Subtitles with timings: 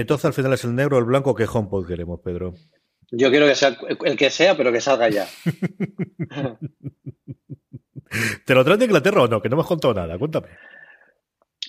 [0.00, 1.34] Entonces al final es el negro o el blanco.
[1.34, 2.54] ¿Qué HomePod queremos, Pedro?
[3.10, 5.26] Yo quiero que sea el que sea, pero que salga ya.
[8.44, 9.40] ¿Te lo traen de Inglaterra o no?
[9.42, 10.18] Que no me has contado nada.
[10.18, 10.48] Cuéntame.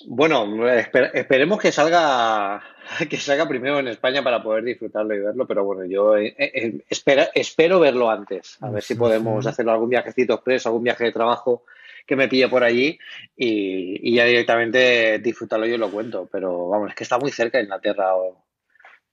[0.07, 2.61] Bueno, esper- esperemos que salga
[3.09, 6.81] que salga primero en España para poder disfrutarlo y verlo, pero bueno, yo eh, eh,
[6.89, 11.11] espera- espero verlo antes, a ver si podemos hacerlo algún viajecito express, algún viaje de
[11.11, 11.63] trabajo
[12.07, 12.97] que me pille por allí
[13.35, 17.61] y, y ya directamente disfrutarlo yo lo cuento, pero vamos, es que está muy cerca
[17.61, 18.45] Inglaterra o,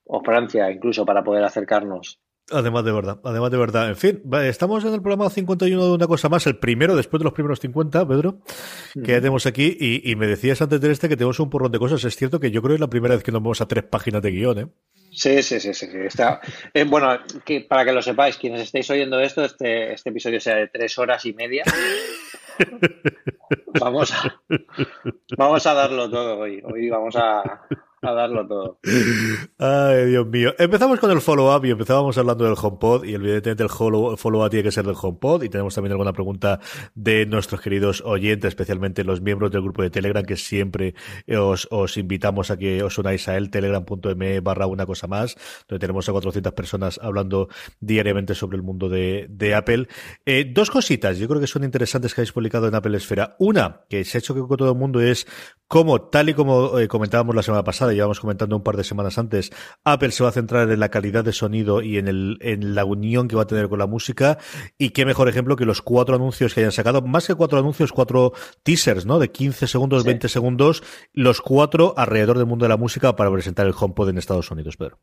[0.05, 2.21] o Francia incluso para poder acercarnos.
[2.51, 3.89] Además de verdad, además de verdad.
[3.89, 7.25] En fin, estamos en el programa 51 de una cosa más, el primero después de
[7.25, 8.41] los primeros 50, Pedro,
[8.93, 9.75] que ya tenemos aquí.
[9.81, 12.05] Y, y me decías antes de este que tenemos un porrón de cosas.
[12.05, 13.85] Es cierto que yo creo que es la primera vez que nos vamos a tres
[13.85, 14.67] páginas de guion, ¿eh?
[15.15, 15.87] Sí, sí, sí, sí.
[15.87, 16.41] sí, Está,
[16.73, 20.57] eh, bueno, que, para que lo sepáis, quienes estéis oyendo esto, este, este episodio sea
[20.57, 21.65] de tres horas y media.
[23.81, 24.41] Vamos a,
[25.37, 26.63] vamos a darlo todo hoy.
[26.65, 27.67] Hoy vamos a,
[28.07, 28.79] a darlo todo.
[29.59, 30.55] Ay, Dios mío.
[30.59, 34.65] Empezamos con el follow-up y empezábamos hablando del HomePod y evidentemente el follow- follow-up tiene
[34.65, 36.61] que ser del HomePod y tenemos también alguna pregunta
[36.95, 40.95] de nuestros queridos oyentes, especialmente los miembros del grupo de Telegram que siempre
[41.37, 45.37] os, os invitamos a que os unáis a él, telegram.me barra una cosa más,
[45.69, 47.49] donde tenemos a 400 personas hablando
[47.81, 49.89] diariamente sobre el mundo de, Apple.
[50.27, 53.37] Eh, dos cositas, yo creo que son interesantes que habéis publicado en Apple Esfera.
[53.39, 55.27] Una, que se ha hecho con todo el mundo es
[55.69, 59.17] cómo, tal y como eh, comentábamos la semana pasada, llevamos comentando un par de semanas
[59.19, 59.51] antes,
[59.85, 62.85] Apple se va a centrar en la calidad de sonido y en, el, en la
[62.85, 64.39] unión que va a tener con la música.
[64.79, 67.93] Y qué mejor ejemplo que los cuatro anuncios que hayan sacado, más que cuatro anuncios,
[67.93, 68.33] cuatro
[68.63, 69.19] teasers, ¿no?
[69.19, 70.09] De 15 segundos, Sí.
[70.09, 70.83] 20 segundos,
[71.13, 74.77] los cuatro alrededor del mundo de la música para presentar el HomePod en Estados Unidos,
[74.77, 74.99] Pedro.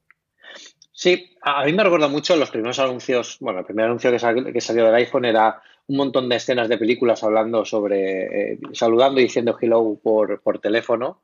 [0.94, 3.38] Sí, a mí me recuerda mucho los primeros anuncios.
[3.40, 6.70] Bueno, el primer anuncio que, sal- que salió del iPhone era un montón de escenas
[6.70, 11.22] de películas hablando sobre, eh, saludando y diciendo hello por, por teléfono.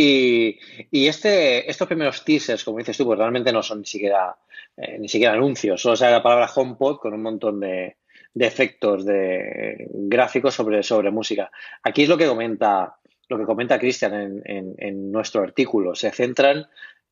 [0.00, 0.56] Y,
[0.92, 4.36] y este, estos primeros teasers, como dices tú, pues realmente no son ni siquiera,
[4.76, 7.96] eh, ni siquiera anuncios, solo sale la palabra HomePod con un montón de,
[8.32, 11.50] de efectos de gráficos sobre, sobre música.
[11.82, 12.94] Aquí es lo que comenta,
[13.28, 15.96] lo que comenta Cristian en, en- en nuestro artículo.
[15.96, 16.68] Se centran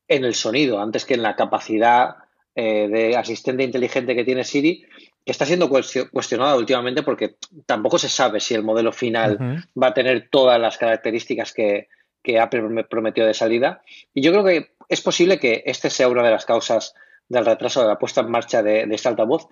[0.07, 2.15] en el sonido antes que en la capacidad
[2.55, 4.85] eh, de asistente inteligente que tiene Siri,
[5.25, 9.37] que está siendo cuestio- cuestionada últimamente porque tampoco se sabe si el modelo final
[9.83, 11.89] va a tener todas las características que,
[12.27, 13.81] que Apple prome- prometió de salida.
[14.13, 16.93] Y yo creo que es posible que este sea una de las causas
[17.29, 19.47] del retraso de la puesta en marcha de, de este altavoz.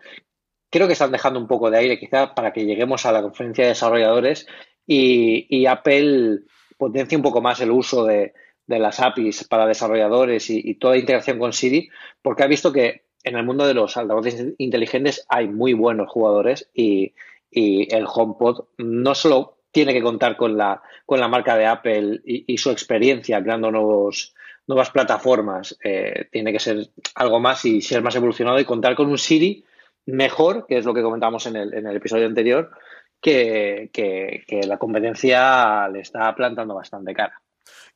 [0.69, 3.64] Creo que están dejando un poco de aire quizá para que lleguemos a la conferencia
[3.64, 4.46] de desarrolladores
[4.85, 6.40] y, Apple
[6.78, 8.34] potencie un poco más el uso de,
[8.68, 11.88] de las APIs para desarrolladores y, y toda integración con Siri,
[12.22, 16.69] porque ha visto que en el mundo de los altavoces inteligentes hay muy buenos jugadores
[16.74, 17.14] y,
[17.50, 22.22] y el HomePod no solo tiene que contar con la, con la marca de Apple
[22.24, 24.34] y, su experiencia creando nuevos,
[24.68, 29.09] nuevas plataformas, eh, tiene que ser algo más y ser más evolucionado y contar con
[29.09, 29.66] un Siri
[30.06, 32.72] mejor, que es lo que comentamos en el, en el episodio anterior,
[33.19, 37.41] que, que la competencia le está plantando bastante cara.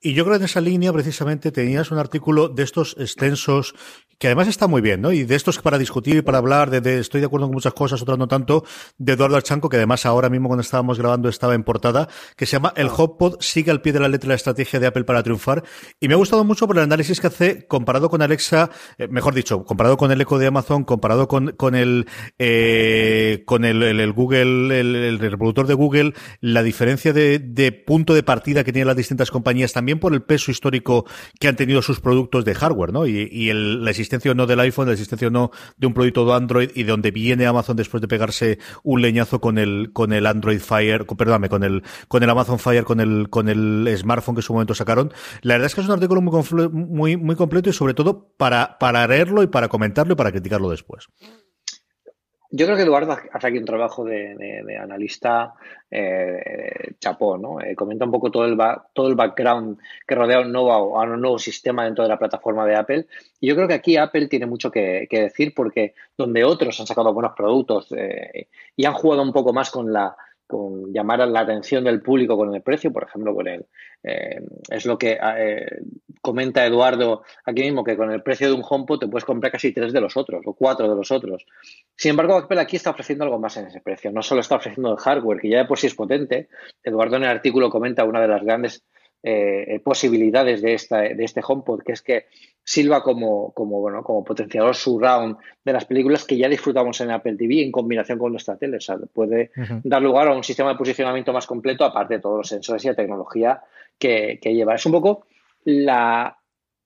[0.02, 3.75] Y yo creo que en esa línea, precisamente, tenías un artículo de estos extensos,
[4.18, 5.12] que además está muy bien, ¿no?
[5.12, 7.74] Y de estos para discutir y para hablar, de, de- estoy de acuerdo con muchas
[7.74, 8.63] cosas, otras no tanto,
[8.98, 12.07] de Eduardo Archanco, que además ahora mismo cuando estábamos grabando estaba en portada,
[12.38, 15.04] que se llama El HomePod sigue al pie de la letra la estrategia de Apple
[15.04, 15.63] para triunfar.
[16.00, 19.34] Y me ha gustado mucho por el análisis que hace comparado con Alexa, eh, mejor
[19.34, 22.07] dicho, comparado con el eco de Amazon, comparado con, con el,
[22.38, 27.72] eh, con el, el- el Google, el, el reproductor de Google, la diferencia de, de
[27.74, 31.06] punto de partida que tienen las distintas compañías también también por el peso histórico
[31.39, 33.07] que han tenido sus productos de hardware, ¿no?
[33.07, 36.33] Y, la existencia o no del iPhone, la existencia o no de un producto de
[36.33, 40.27] Android y de donde viene Amazon después de pegarse un leñazo con el con el
[40.27, 44.39] Android Fire, perdóname, con el con el Amazon Fire, con el con el smartphone que
[44.39, 45.12] en su momento sacaron.
[45.41, 48.77] La verdad es que es un artículo muy muy muy completo y sobre todo para
[48.77, 51.07] para leerlo y para comentarlo y para criticarlo después.
[52.51, 55.54] Yo creo que Eduardo hace aquí un trabajo de, analista
[55.92, 57.62] eh, chapó, ¿no?
[57.62, 58.57] Eh, comenta un poco todo el,
[58.94, 62.66] todo el background que rodea un nuevo, a un nuevo sistema dentro de la plataforma
[62.66, 63.06] de Apple.
[63.40, 67.13] Y yo creo que aquí Apple tiene mucho que, decir porque donde otros han sacado
[67.13, 70.16] buenos productos eh, y han jugado un poco más con la,
[70.50, 73.68] con llamar la atención del público con el precio, por ejemplo, con el
[74.01, 75.68] eh, es lo que eh,
[76.22, 79.72] comenta Eduardo aquí mismo, que con el precio de un HomePod te puedes comprar casi
[79.72, 81.46] tres de los otros o cuatro de los otros.
[81.96, 84.12] Sin embargo, Apple aquí está ofreciendo algo más en ese precio.
[84.12, 86.50] No solo está ofreciendo el hardware, que ya de por sí es potente.
[86.84, 88.84] Eduardo en el artículo comenta una de las grandes
[89.21, 92.25] eh, posibilidades de, esta, de este HomePod, que es que
[92.63, 97.36] sirva como, como, bueno, como potenciador surround de las películas que ya disfrutamos en Apple
[97.36, 98.77] TV en combinación con nuestra tele.
[98.77, 99.51] O sea, puede
[99.83, 102.88] dar lugar a un sistema de posicionamiento más completo, aparte de todos los sensores y
[102.88, 103.62] la tecnología
[103.98, 104.75] que, lleva.
[104.75, 105.25] Es un poco
[105.66, 106.38] la,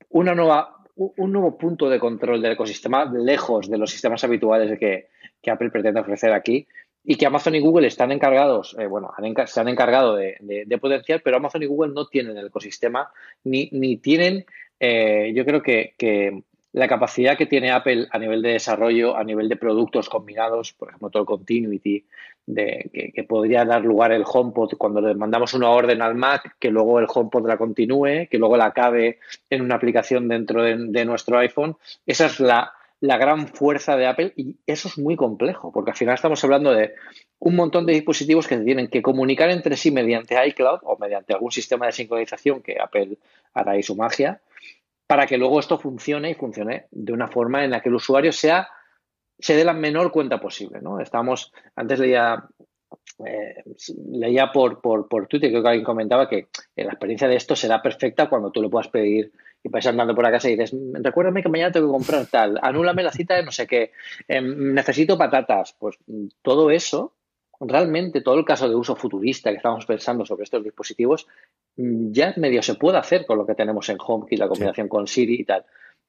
[0.10, 5.10] una nueva, un nuevo punto de control del ecosistema lejos de los sistemas habituales que,
[5.42, 6.66] que Apple pretende ofrecer aquí
[7.04, 9.12] y que Amazon y Google están encargados, eh, bueno,
[9.46, 13.12] se han encargado de, potenciar, pero Amazon y Google no tienen el ecosistema
[13.44, 14.46] ni, ni tienen,
[14.80, 19.24] eh, yo creo que, que, la capacidad que tiene Apple a nivel de desarrollo, a
[19.24, 22.04] nivel de productos combinados, por ejemplo, todo el continuity,
[22.46, 26.72] de, que, podría dar lugar el HomePod cuando le mandamos una orden al Mac, que
[26.72, 31.38] luego el HomePod la continúe, que luego la acabe en una aplicación dentro de, nuestro
[31.38, 31.78] iPhone.
[32.06, 32.74] Esa es la,
[33.04, 36.72] la gran fuerza de Apple y eso es muy complejo, porque al final estamos hablando
[36.72, 36.94] de
[37.38, 41.52] un montón de dispositivos que tienen que comunicar entre sí mediante iCloud o mediante algún
[41.52, 43.18] sistema de sincronización que Apple
[43.54, 44.42] hará ahí su magia,
[45.06, 48.32] para que luego esto funcione y funcione de una forma en la que el usuario
[48.32, 48.70] sea
[49.38, 50.80] se dé la menor cuenta posible.
[50.82, 51.02] ¿no?
[51.02, 52.42] Estamos, antes leía,
[53.28, 53.64] eh,
[54.14, 56.48] leía por, por, por, Twitter, creo que alguien comentaba que
[56.78, 59.34] la experiencia de esto será perfecta cuando tú lo puedas pedir
[59.64, 62.60] y vais andando por la casa y dices, recuérdame que mañana tengo que comprar tal,
[62.62, 63.92] anúlame la cita de no sé qué,
[64.28, 65.76] em, necesito patatas.
[65.80, 65.98] Pues
[66.42, 67.14] todo eso,
[67.60, 71.28] realmente todo el caso de uso futurista que estamos pensando sobre estos dispositivos,
[71.76, 75.36] ya medio se puede hacer con lo que tenemos en HomeKit, la combinación con Siri
[75.40, 75.66] y tal.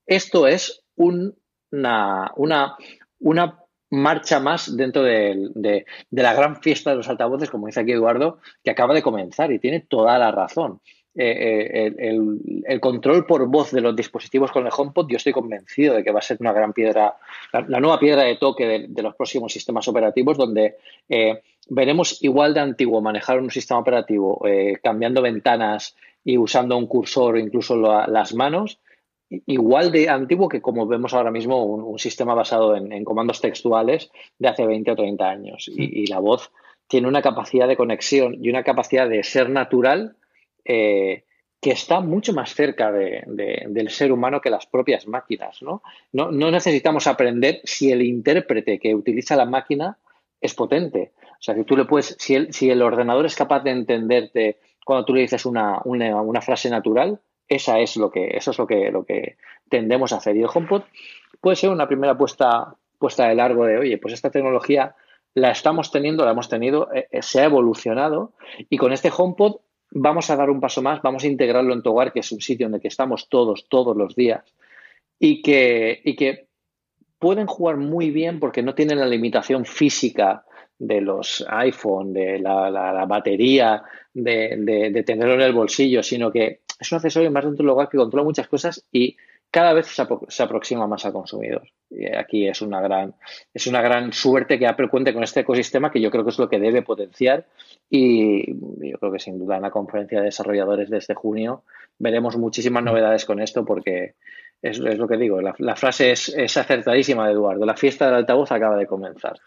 [0.07, 2.77] Esto es una, una,
[3.21, 8.39] una marcha más dentro de, la gran fiesta de los altavoces, como dice aquí Eduardo,
[8.63, 10.81] que acaba de comenzar y tiene toda la razón.
[11.17, 12.19] Eh, eh,
[12.67, 16.11] el, control por voz de los dispositivos con el HomePod, yo estoy convencido de que
[16.11, 17.15] va a ser una gran piedra,
[17.53, 20.77] la, nueva piedra de toque de, los próximos sistemas operativos, donde
[21.09, 24.43] eh, veremos igual de antiguo manejar un sistema operativo
[24.83, 25.95] cambiando ventanas
[26.25, 28.81] y usando un cursor o incluso las manos,
[29.47, 34.49] igual de antiguo que como vemos ahora mismo un, sistema basado en, comandos textuales de
[34.49, 35.71] hace 20 o 30 años.
[35.73, 36.51] Y, la voz
[36.89, 40.17] tiene una capacidad de conexión y una capacidad de ser natural
[40.65, 41.25] eh,
[41.61, 45.63] que está mucho más cerca del ser humano que las propias máquinas.
[45.63, 45.83] ¿no?
[46.13, 49.97] No, necesitamos aprender si el intérprete que utiliza la máquina
[50.41, 51.13] es potente.
[51.33, 55.15] O sea, que tú le puedes, si el, ordenador es capaz de entenderte cuando tú
[55.15, 57.19] le dices una frase natural,
[57.49, 59.37] esa es lo que, eso es lo que, lo que
[59.69, 60.37] tendemos a hacer.
[60.37, 60.83] Y el HomePod
[61.41, 64.95] puede ser una primera puesta, puesta de largo de, oye, pues esta tecnología
[65.35, 68.33] la estamos teniendo, la hemos tenido, eh, eh, se ha evolucionado
[68.71, 69.57] y con este HomePod
[69.95, 72.41] vamos a dar un paso más, vamos a integrarlo en tu hogar, que es un
[72.41, 74.45] sitio en el que estamos todos, todos los días
[75.19, 76.49] y que, y que
[77.19, 80.45] pueden jugar muy bien porque no tienen la limitación física
[80.79, 86.91] de los iPhone, de la, batería, de, de, tenerlo en el bolsillo, sino que es
[86.91, 89.17] un accesorio más dentro del hogar que controla muchas cosas y
[89.55, 91.63] cada vez se, aproxima más al consumidor.
[91.89, 93.15] Y aquí es una gran,
[93.53, 96.41] es una gran suerte que Apple cuente con este ecosistema que yo creo que es
[96.41, 97.47] lo que debe potenciar
[97.89, 101.63] y yo creo que sin duda en la conferencia de desarrolladores de este junio
[102.01, 104.17] veremos muchísimas novedades con esto porque
[104.61, 108.17] es, lo que digo, la, la frase es, es acertadísima de Eduardo, la fiesta del
[108.17, 109.39] altavoz acaba de comenzar.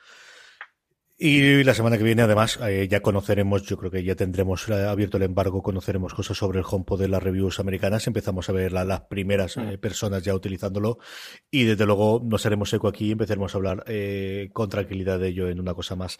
[1.19, 4.85] Y la semana que viene, además, eh, ya conoceremos, yo creo que ya tendremos eh,
[4.85, 8.71] abierto el embargo, conoceremos cosas sobre el HomePod de las reviews americanas, empezamos a ver
[8.71, 10.99] las primeras eh, personas ya utilizándolo.
[11.49, 13.83] Y desde luego nos haremos eco aquí y empezaremos a hablar
[14.53, 16.17] con tranquilidad de ello en una cosa más.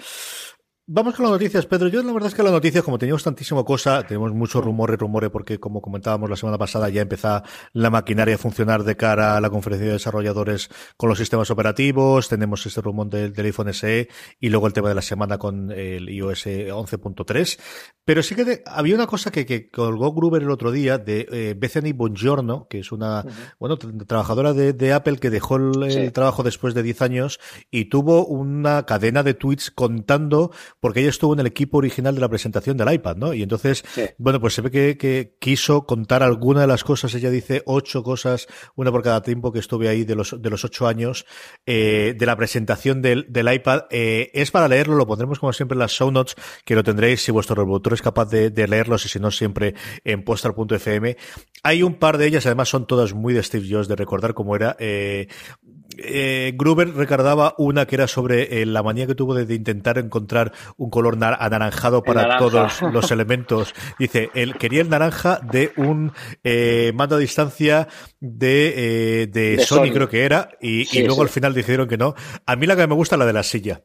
[0.90, 1.90] Vamos con las noticias, Pedro.
[1.90, 5.30] Yo la verdad es que las noticias, como teníamos tantísima cosa, tenemos mucho rumores, rumores,
[5.30, 9.42] porque como comentábamos la semana pasada, ya empezó la maquinaria a funcionar de cara a
[9.42, 14.08] la conferencia de desarrolladores con los sistemas operativos, tenemos este rumor del, iPhone SE
[14.40, 17.60] y luego el tema de la semana con el iOS 11.3.
[18.06, 21.92] Pero sí que había una cosa que, colgó Gruber el otro día de eh, Bethany
[21.92, 23.26] Bongiorno, que es una,
[23.60, 27.40] bueno, trabajadora de, Apple que dejó el, trabajo después de 10 años
[27.70, 32.22] y tuvo una cadena de tweets contando porque ella estuvo en el equipo original de
[32.22, 33.34] la presentación del iPad, ¿no?
[33.34, 33.84] Y entonces,
[34.18, 38.48] bueno, pues se ve que, quiso contar alguna de las cosas, ella dice ocho cosas,
[38.76, 41.26] una por cada tiempo que estuve ahí de los, de los ocho años,
[41.66, 43.82] eh, de la presentación del, del iPad.
[43.90, 47.22] Eh, es para leerlo, lo pondremos como siempre en las show notes, que lo tendréis
[47.22, 51.18] si vuestro reproductor es capaz de, de leerlos y si no siempre en postal.fm.
[51.64, 54.56] Hay un par de ellas, además son todas muy de Steve Jobs, de recordar cómo
[54.56, 54.76] era.
[54.80, 55.28] Eh,
[55.98, 60.54] eh, Gruber recordaba una que era sobre eh, la manía que tuvo de, intentar encontrar
[60.78, 63.74] un color anaranjado para todos los elementos.
[64.00, 66.12] Dice, él quería el naranja de un
[66.44, 67.88] eh, mando a distancia
[68.20, 72.16] de, eh, de, Sony, creo que era, y, luego al final dijeron que no.
[72.46, 73.82] A mí la que me gusta es la de la silla.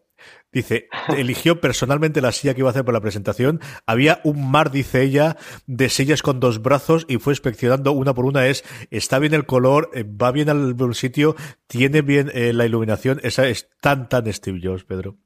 [0.52, 3.60] Dice, eligió personalmente la silla que iba a hacer por la presentación.
[3.86, 5.36] Había un mar, dice ella,
[5.66, 8.46] de sillas con dos brazos y fue inspeccionando una por una.
[8.46, 11.36] Es, está bien el color, eh, va bien al sitio,
[11.66, 13.20] tiene bien eh, la iluminación.
[13.22, 15.16] Esa es tan, tan Steve Jobs, Pedro.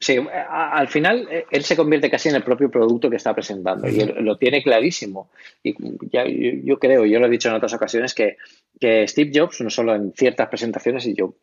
[0.00, 0.16] Sí,
[0.48, 4.00] al final eh, él se convierte casi en el propio producto que está presentando y
[4.22, 5.30] lo tiene clarísimo.
[5.60, 5.74] Y
[6.12, 8.36] ya, yo, creo, yo lo he dicho en otras ocasiones, que,
[8.78, 11.34] que Steve Jobs, no solo en ciertas presentaciones, y yo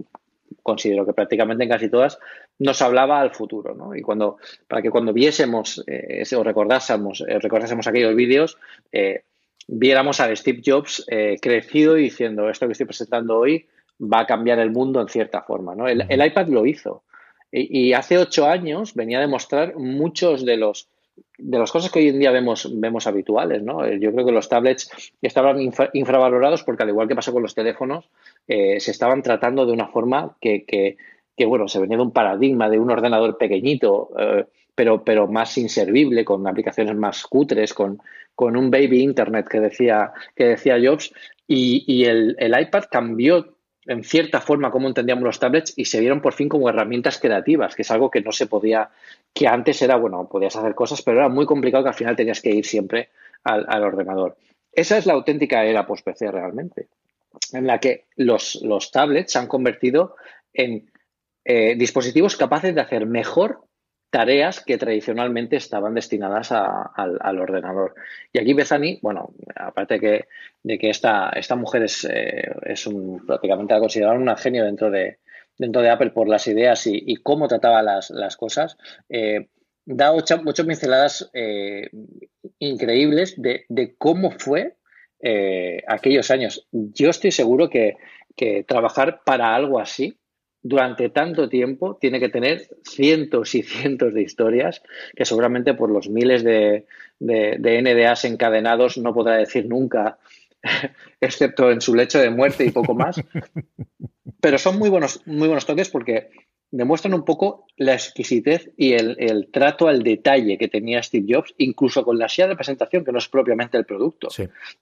[0.65, 2.17] considero que prácticamente en casi todas,
[2.57, 3.95] nos hablaba al futuro, ¿no?
[3.95, 8.57] Y cuando, para que cuando viésemos eh, o recordásemos, eh, recordásemos aquellos vídeos,
[8.91, 9.25] eh,
[9.67, 11.05] viéramos a Steve Jobs
[11.39, 13.67] crecido y diciendo, esto que estoy presentando hoy
[14.01, 15.87] va a cambiar el mundo en cierta forma, ¿no?
[15.87, 17.03] El, iPad lo hizo.
[17.51, 20.89] Y, y, hace ocho años venía a demostrar muchos de los
[21.37, 23.87] de las cosas que hoy en día vemos, vemos habituales, ¿no?
[23.87, 24.89] Yo creo que los tablets
[25.21, 25.59] estaban
[25.93, 28.09] infravalorados porque al igual que pasó con los teléfonos,
[28.47, 30.97] eh, se estaban tratando de una forma que, que,
[31.35, 35.57] que, bueno, se venía de un paradigma de un ordenador pequeñito, eh, pero, pero más
[35.57, 37.99] inservible, con aplicaciones más cutres, con,
[38.33, 41.13] con un baby internet que decía, que decía Jobs,
[41.47, 43.55] y, y el, el iPad cambió
[43.85, 47.75] en cierta forma cómo entendíamos los tablets y se vieron por fin como herramientas creativas,
[47.75, 48.89] que es algo que no se podía,
[49.35, 52.41] que antes era, bueno, podías hacer cosas, pero era muy complicado que al final tenías
[52.41, 53.09] que ir siempre
[53.43, 54.37] al, ordenador.
[54.71, 56.87] Esa es la auténtica era post-PC realmente,
[57.51, 60.15] en la que los, los tablets se han convertido
[60.53, 60.89] en
[61.43, 63.65] eh, dispositivos capaces de hacer mejor
[64.09, 67.93] tareas que tradicionalmente estaban destinadas al, ordenador.
[68.31, 70.29] Y aquí Bethany, bueno, aparte que,
[70.63, 74.89] de que esta, esta mujer es, eh, es un, prácticamente la considerada una genio dentro
[74.89, 75.17] de,
[75.57, 78.77] dentro de Apple por las ideas y, cómo trataba las, cosas,
[79.09, 79.47] eh,
[79.85, 81.89] da ocho, ocho pinceladas eh,
[82.59, 84.75] increíbles de, cómo fue
[85.87, 86.67] aquellos años.
[86.71, 87.97] Yo estoy seguro que,
[88.35, 90.19] que trabajar para algo así
[90.67, 94.81] durante tanto tiempo tiene que tener cientos y cientos de historias
[95.15, 96.87] que seguramente por los miles de,
[97.19, 100.17] de, NDAs encadenados no podrá decir nunca,
[101.21, 103.21] excepto en su lecho de muerte y poco más.
[104.41, 106.29] Pero son muy buenos, muy buenos toques porque
[106.71, 112.03] demuestran un poco la exquisitez y el, trato al detalle que tenía Steve Jobs, incluso
[112.03, 114.27] con la silla de presentación, que no es propiamente el producto,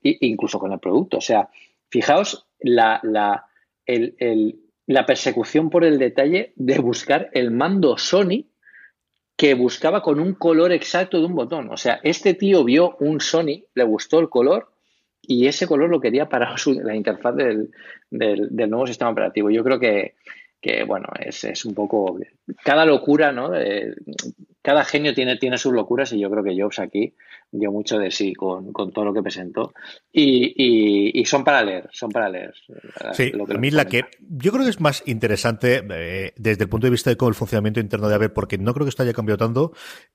[0.02, 1.18] incluso con el producto.
[1.18, 1.48] O sea,
[1.88, 3.46] fijaos la, la,
[3.86, 8.46] el, la persecución por el detalle de buscar el mando Sony
[9.36, 11.70] que buscaba con un color exacto de un botón.
[11.70, 14.73] O sea, este tío vio un Sony, le gustó el color
[15.26, 17.70] y ese color lo quería para la interfaz del,
[18.10, 19.50] nuevo sistema operativo.
[19.50, 20.14] Yo creo que,
[20.86, 22.18] bueno, es, un poco...
[22.62, 23.50] Cada locura, ¿no?
[24.64, 27.14] cada genio tiene, tiene sus locuras y yo creo que Jobs aquí
[27.52, 29.74] dio mucho de sí con, todo lo que presentó.
[30.10, 32.54] Y, son para leer, son para leer.
[33.12, 36.86] Sí, a mí la que yo creo que es más interesante eh, desde el punto
[36.86, 39.12] de vista de cómo el funcionamiento interno de Apple, porque no creo que esto haya
[39.12, 39.72] cambiado tanto,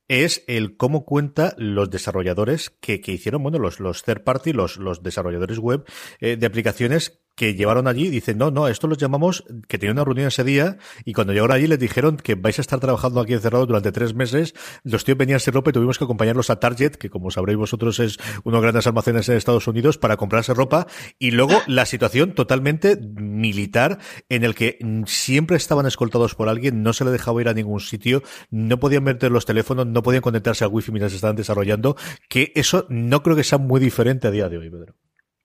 [0.07, 5.03] es el cómo cuenta los desarrolladores que, hicieron, bueno, los, los third party, los, los
[5.03, 5.85] desarrolladores web
[6.19, 10.03] eh, de aplicaciones que llevaron allí, dicen, no, no, esto los llamamos, que tenían una
[10.03, 13.31] reunión ese día, y cuando llegaron allí les dijeron que vais a estar trabajando aquí
[13.31, 14.53] encerrados durante tres meses,
[14.83, 17.97] los tíos venían sin ropa y tuvimos que acompañarlos a Target, que como sabréis vosotros
[18.01, 21.85] es uno de los grandes almacenes en Estados Unidos, para comprarse ropa, y luego la
[21.85, 27.39] situación totalmente militar, en el que siempre estaban escoltados por alguien, no se le dejaba
[27.39, 31.13] ir a ningún sitio, no podían meter los teléfonos, no podían conectarse al wifi mientras
[31.13, 31.95] estaban desarrollando,
[32.27, 34.93] que eso no creo que sea muy diferente a día de hoy, Pedro.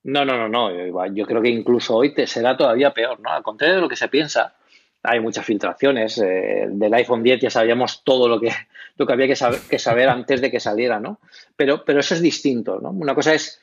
[0.04, 1.06] No, no, no, no.
[1.14, 3.30] Yo creo que incluso hoy te será todavía peor, ¿no?
[3.30, 4.54] Al contrario de lo que se piensa,
[5.02, 6.18] hay muchas filtraciones.
[6.18, 8.50] Eh, del iPhone 10 ya sabíamos todo lo que,
[8.96, 11.20] lo que había que saber, que saber antes de que saliera, ¿no?
[11.56, 12.90] Pero, pero eso es distinto, ¿no?
[12.90, 13.62] Una cosa es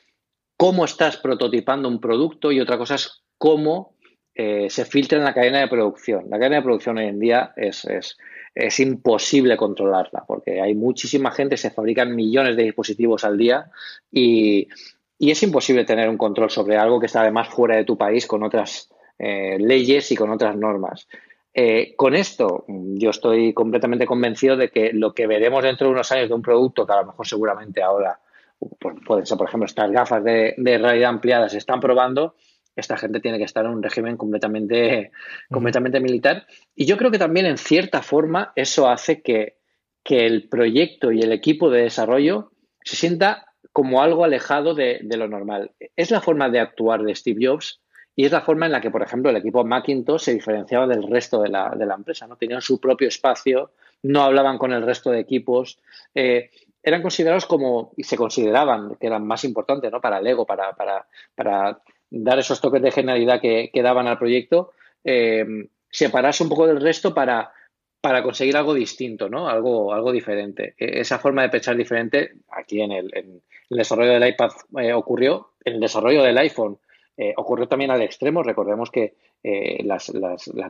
[0.56, 3.94] cómo estás prototipando un producto y otra cosa es cómo
[4.34, 6.28] eh, se filtra en la cadena de producción.
[6.28, 8.18] La cadena de producción hoy en día es, es,
[8.54, 13.70] es, imposible controlarla porque hay muchísima gente, se fabrican millones de dispositivos al día
[14.10, 14.68] y,
[15.22, 18.26] y es imposible tener un control sobre algo que está además fuera de tu país
[18.26, 21.06] con otras eh, leyes y con otras normas.
[21.54, 26.10] Eh, con esto, yo estoy completamente convencido de que lo que veremos dentro de unos
[26.10, 28.18] años de un producto, que a lo mejor seguramente ahora
[28.80, 32.34] pues, pueden ser, por ejemplo, estas gafas de, realidad ampliada se están probando,
[32.74, 35.12] esta gente tiene que estar en un régimen completamente,
[35.52, 36.48] completamente militar.
[36.74, 39.58] Y yo creo que también, en cierta forma, eso hace que,
[40.02, 42.50] que el proyecto y el equipo de desarrollo
[42.82, 45.72] se sienta como algo alejado de, de, lo normal.
[45.96, 47.80] Es la forma de actuar de Steve Jobs
[48.14, 51.08] y es la forma en la que, por ejemplo, el equipo Macintosh se diferenciaba del
[51.08, 52.26] resto de la, de la empresa.
[52.26, 52.36] ¿no?
[52.36, 55.78] Tenían su propio espacio, no hablaban con el resto de equipos.
[56.14, 56.50] Eh,
[56.82, 60.00] eran considerados como, y se consideraban que eran más importantes ¿no?
[60.00, 64.72] para Lego, para, para, para dar esos toques de genialidad que, que daban al proyecto,
[65.04, 65.46] eh,
[65.90, 67.52] separarse un poco del resto para,
[68.02, 69.48] para conseguir algo distinto, ¿no?
[69.48, 70.74] Algo, algo diferente.
[70.76, 74.92] E, esa forma de pensar diferente aquí en el, en el desarrollo del iPad eh,
[74.92, 76.78] ocurrió, el desarrollo del iPhone
[77.16, 78.42] eh, ocurrió también al extremo.
[78.42, 80.10] Recordemos que eh, las,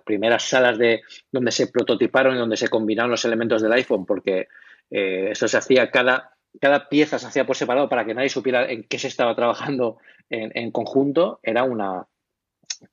[0.04, 4.48] primeras salas de donde se prototiparon y donde se combinaron los elementos del iPhone, porque
[4.90, 8.70] eh, eso se hacía cada, cada pieza se hacía por separado para que nadie supiera
[8.70, 9.98] en qué se estaba trabajando
[10.30, 12.06] en, conjunto, era una,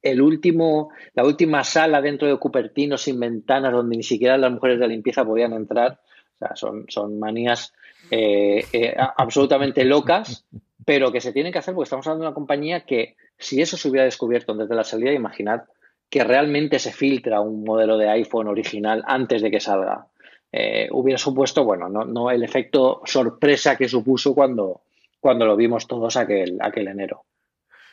[0.01, 4.77] el último, la última sala dentro de Cupertino sin ventanas donde ni siquiera las mujeres
[4.77, 6.01] de limpieza podían entrar.
[6.41, 7.73] O sea, son manías
[8.11, 10.45] eh, eh, absolutamente locas,
[10.85, 13.77] pero que se tienen que hacer porque estamos hablando de una compañía que si eso
[13.77, 15.61] se hubiera descubierto desde la salida, imaginad
[16.09, 20.07] que realmente se filtra un modelo de iPhone original antes de que salga.
[20.51, 24.81] Eh, hubiera supuesto, bueno, no, no, el efecto sorpresa que supuso cuando,
[25.19, 27.23] cuando lo vimos todos aquel, aquel enero.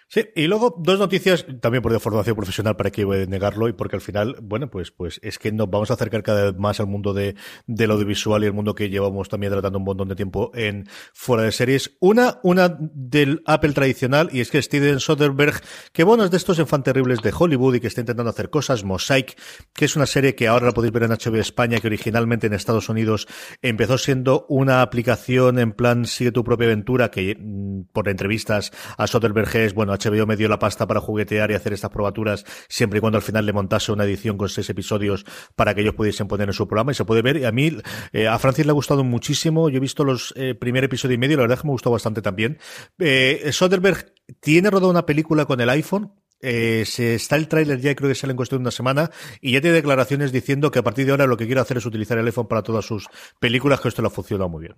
[0.08, 4.02] Sí, y luego dos noticias, también por formación profesional, para que negarlo, y porque al
[4.02, 7.12] final, bueno, pues, pues es que nos vamos a acercar cada vez más al mundo
[7.12, 7.34] de,
[7.66, 11.42] del audiovisual y el mundo que llevamos también tratando un montón de tiempo en fuera
[11.42, 11.96] de series.
[11.98, 15.60] Una, una del Apple tradicional, y es que Steven Soderbergh,
[15.92, 18.84] que bueno, es de estos enfant terribles de Hollywood y que está intentando hacer cosas,
[18.84, 19.36] Mosaic,
[19.72, 22.52] que es una serie que ahora la podéis ver en HBO España, que originalmente en
[22.52, 23.26] Estados Unidos
[23.60, 29.08] empezó siendo una aplicación en plan sigue tu propia aventura, que mm, por entrevistas a
[29.08, 32.98] Soderbergh es, bueno, HBO me dio la pasta para juguetear y hacer estas probaturas siempre
[32.98, 35.24] y cuando al final le montase una edición con seis episodios
[35.54, 37.36] para que ellos pudiesen poner en su programa y se puede ver.
[37.38, 37.76] Y a mí,
[38.12, 39.68] eh, a Francis le ha gustado muchísimo.
[39.68, 41.90] Yo he visto los eh, primer episodio y medio, la verdad es que me gustó
[41.90, 42.58] bastante también.
[42.98, 47.94] Eh, Soderbergh tiene rodado una película con el iPhone, eh, se está el tráiler ya,
[47.94, 50.82] creo que sale en cuestión de una semana, y ya tiene declaraciones diciendo que a
[50.82, 53.08] partir de ahora lo que quiere hacer es utilizar el iPhone para todas sus
[53.40, 54.76] películas, que esto lo ha funcionado muy bien.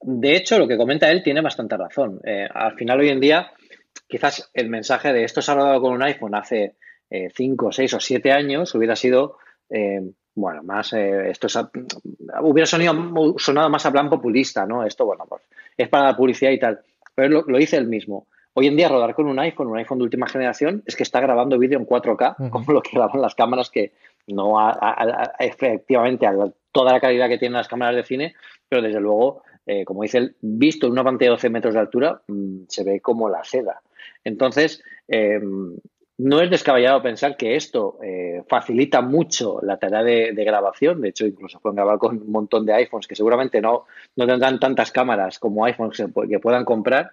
[0.00, 2.20] De hecho, lo que comenta él tiene bastante razón.
[2.24, 3.50] Eh, al final, hoy en día,
[4.08, 6.74] quizás el mensaje de esto se ha rodado con un iPhone hace
[7.34, 9.36] 5, eh, 6 o 7 años hubiera sido,
[9.70, 10.00] eh,
[10.34, 11.58] bueno, más, eh, esto es,
[12.42, 12.92] hubiera sonido,
[13.38, 14.84] sonado más a plan populista, ¿no?
[14.84, 15.42] Esto, bueno, pues
[15.76, 16.80] es para la publicidad y tal.
[17.14, 18.26] Pero lo, lo dice él mismo.
[18.54, 21.20] Hoy en día rodar con un iPhone, un iPhone de última generación, es que está
[21.20, 22.50] grabando vídeo en 4K, uh -huh.
[22.50, 23.92] como lo que graban las cámaras que
[24.26, 26.34] no a, a, a, efectivamente a
[26.72, 28.34] toda la calidad que tienen las cámaras de cine,
[28.68, 31.80] pero desde luego, eh, como dice él, visto en una pantalla de 12 metros de
[31.80, 33.80] altura, mmm, se ve como la seda.
[34.28, 35.40] Entonces, eh,
[36.18, 41.00] no es descabellado pensar que esto eh, facilita mucho la tarea de, grabación.
[41.00, 43.86] De hecho, incluso pueden grabar con un montón de iPhones que seguramente no,
[44.16, 47.12] no tendrán tantas cámaras como iPhones que puedan comprar.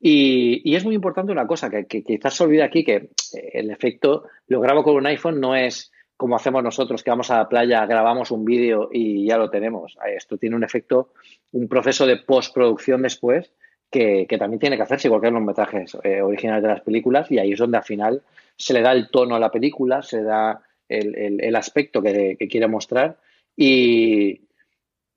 [0.00, 3.70] Y, es muy importante una cosa que, que, quizás se olvide aquí, que eh, el
[3.70, 7.48] efecto, lo grabo con un iPhone, no es como hacemos nosotros, que vamos a la
[7.48, 9.96] playa, grabamos un vídeo y ya lo tenemos.
[10.16, 11.10] Esto tiene un efecto,
[11.50, 13.50] un proceso de postproducción después
[13.90, 17.30] que, también tiene que hacerse, igual que en los metrajes eh, originales de las películas,
[17.30, 18.22] y ahí es donde al final
[18.56, 22.66] se le da el tono a la película, se da el, el, aspecto que, quiere
[22.66, 23.18] mostrar,
[23.56, 24.48] y,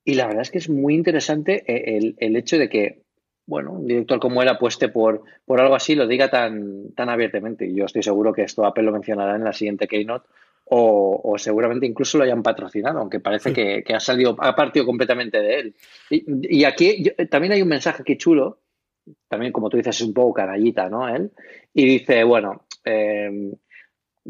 [0.04, 3.02] y, la verdad es que es muy interesante el, el, hecho de que,
[3.46, 7.66] bueno, un director como él apueste por, por algo así, lo diga tan, tan abiertamente,
[7.66, 10.28] y yo estoy seguro que esto Apple lo mencionará en la siguiente Keynote,
[10.70, 14.84] o, o, seguramente incluso lo hayan patrocinado, aunque parece que, que, ha salido, ha partido
[14.84, 15.74] completamente de él.
[16.10, 18.60] Y, y aquí yo, también hay un mensaje que chulo,
[19.28, 21.08] también como tú dices, es un poco canallita, ¿no?
[21.08, 21.30] Él,
[21.72, 23.52] y dice, bueno, eh,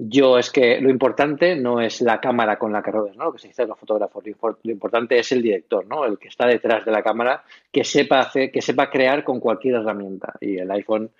[0.00, 3.24] yo es que lo importante no es la cámara con la que rodes, ¿no?
[3.24, 4.22] Lo que se dice los fotógrafos,
[4.62, 6.04] lo importante es el director, ¿no?
[6.04, 9.74] El que está detrás de la cámara, que sepa hacer, que sepa crear con cualquier
[9.74, 10.34] herramienta.
[10.40, 11.10] Y el iPhone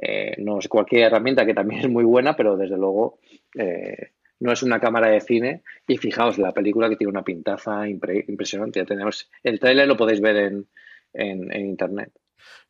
[0.00, 3.18] eh, no es cualquier herramienta que también es muy buena, pero desde luego
[3.58, 5.62] eh, no es una cámara de cine.
[5.86, 8.80] Y fijaos, la película que tiene una pintaza impresionante.
[8.80, 10.66] Ya tenemos, el tráiler lo podéis ver en,
[11.12, 12.12] en, en internet.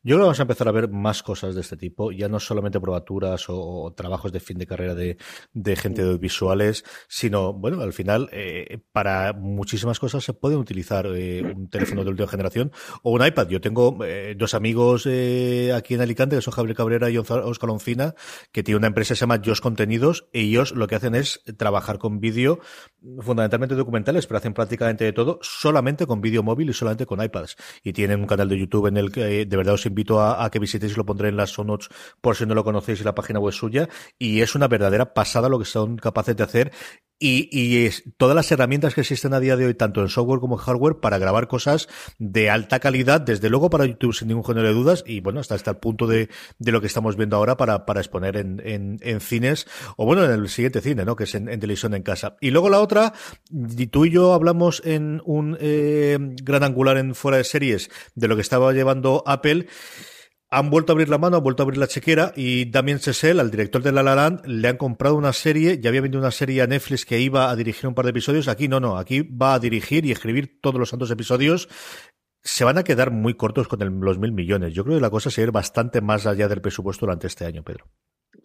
[0.01, 2.39] Yo creo que vamos a empezar a ver más cosas de este tipo, ya no
[2.39, 5.17] solamente probaturas o, trabajos de fin de carrera de,
[5.75, 11.43] gente de visuales, sino, bueno, al final, eh, para muchísimas cosas se puede utilizar eh,
[11.43, 12.71] un teléfono de última generación
[13.03, 13.49] o un iPad.
[13.49, 18.15] Yo tengo eh, dos amigos aquí en Alicante, que son Javier Cabrera y Oscar Oncina,
[18.53, 21.41] que tiene una empresa que se llama Jos Contenidos, y ellos lo que hacen es
[21.57, 22.61] trabajar con vídeo,
[23.19, 27.57] fundamentalmente documentales, pero hacen prácticamente de todo, solamente con vídeo móvil y solamente con iPads.
[27.83, 30.59] Y tienen un canal de YouTube en el que de verdad os invito a, que
[30.59, 31.89] visitéis, lo pondré en las show notes
[32.21, 35.49] por si no lo conocéis, en la página web suya, y es una verdadera pasada
[35.49, 36.71] lo que son capaces de hacer
[37.21, 40.55] y, es, todas las herramientas que existen a día de hoy, tanto en software como
[40.55, 44.67] en hardware, para grabar cosas de alta calidad, desde luego para YouTube sin ningún género
[44.67, 46.29] de dudas, y bueno, hasta, hasta el punto de,
[46.59, 50.23] de lo que estamos viendo ahora para, para exponer en, en, en, cines, o bueno,
[50.23, 51.17] en el siguiente cine, ¿no?
[51.17, 52.37] Que es en, televisión en casa.
[52.39, 53.13] Y luego la otra,
[53.51, 58.27] y tú y yo hablamos en un eh, gran angular en fuera de series de
[58.29, 59.67] lo que estaba llevando Apple,
[60.51, 63.39] han vuelto a abrir la mano, han vuelto a abrir la chequera y Damien Chazelle,
[63.39, 66.31] al director de La La Land, le han comprado una serie, ya había vendido una
[66.31, 69.21] serie a Netflix que iba a dirigir un par de episodios, aquí no, no, aquí
[69.21, 71.69] va a dirigir y escribir todos los santos episodios.
[72.41, 74.73] Se van a quedar muy cortos con los mil millones.
[74.73, 77.27] Yo creo que la cosa se va a ir bastante más allá del presupuesto durante
[77.27, 77.85] este año, Pedro.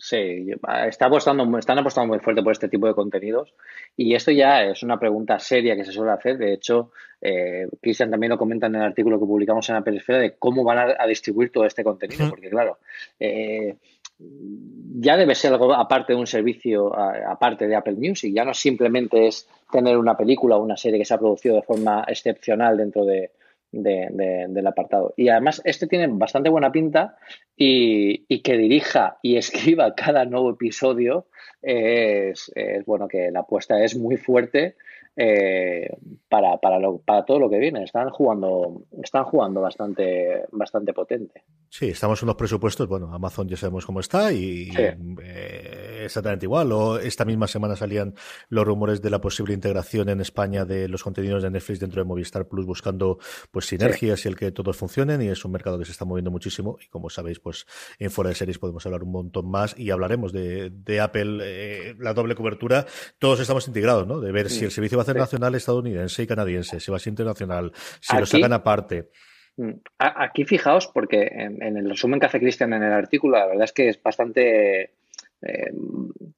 [0.07, 0.51] Sí,
[0.87, 3.55] está apostando, están apostando muy fuerte por este tipo de contenidos.
[3.97, 6.37] Y esto ya es una pregunta seria que se suele hacer.
[6.37, 6.91] De hecho,
[7.23, 10.63] eh, Cristian también lo comenta en el artículo que publicamos en la Perisfera de cómo
[10.63, 12.81] van a, distribuir todo este contenido, porque claro,
[13.19, 13.77] eh,
[14.19, 19.27] ya debe ser algo aparte de un servicio, aparte de Apple Music, ya no simplemente
[19.27, 23.07] es tener una película o una serie que se ha producido de forma excepcional dentro
[23.07, 23.31] de,
[23.83, 25.15] del apartado.
[25.17, 27.17] Y además, este tiene bastante buena pinta
[27.57, 31.27] y, que dirija y escriba cada nuevo episodio
[31.63, 32.53] es,
[32.87, 34.77] bueno que la apuesta es muy fuerte
[35.17, 35.97] eh,
[36.29, 37.85] para, para, lo, para todo lo que viene.
[37.85, 41.45] Están jugando, están jugando bastante, bastante potente.
[41.69, 42.89] Sí, estamos en los presupuestos.
[42.89, 44.97] Bueno, Amazon ya sabemos cómo está y eh,
[46.05, 46.73] exactamente igual.
[46.73, 48.15] O esta misma semana salían
[48.49, 52.07] los rumores de la posible integración en España de los contenidos de Netflix dentro de
[52.07, 53.19] Movistar Plus, buscando
[53.51, 55.23] pues sinergias y el que todos funcionen.
[55.23, 56.79] Y es un mercado que se está moviendo muchísimo.
[56.85, 57.67] Y como sabéis, pues
[57.99, 61.95] en fuera de series podemos hablar un montón más y hablaremos de, de Apple, eh,
[61.99, 62.87] la doble cobertura.
[63.19, 64.21] Todos estamos integrados, ¿no?
[64.21, 67.01] De ver si el servicio va a ser nacional estadounidense y canadiense, si va a
[67.01, 69.11] ser internacional, si lo sacan aparte.
[69.57, 73.65] Mm, aquí fijaos, porque en, el resumen que hace Cristian en el artículo, la verdad
[73.65, 74.95] es que es bastante.
[75.45, 75.73] Eh,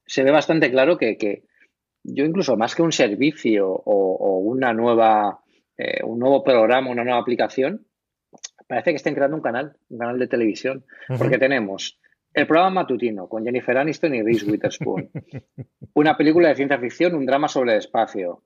[0.07, 1.45] se ve bastante claro que,
[2.03, 5.40] yo, incluso más que un servicio o, una nueva.
[5.79, 7.87] Eh, un nuevo programa, una nueva aplicación,
[8.66, 10.87] parece que estén creando un canal, un canal de televisión,
[11.19, 12.01] porque tenemos
[12.33, 15.11] el programa matutino con Jennifer Aniston y Reese Witherspoon,
[15.95, 18.42] una película de ciencia ficción, un drama sobre el espacio,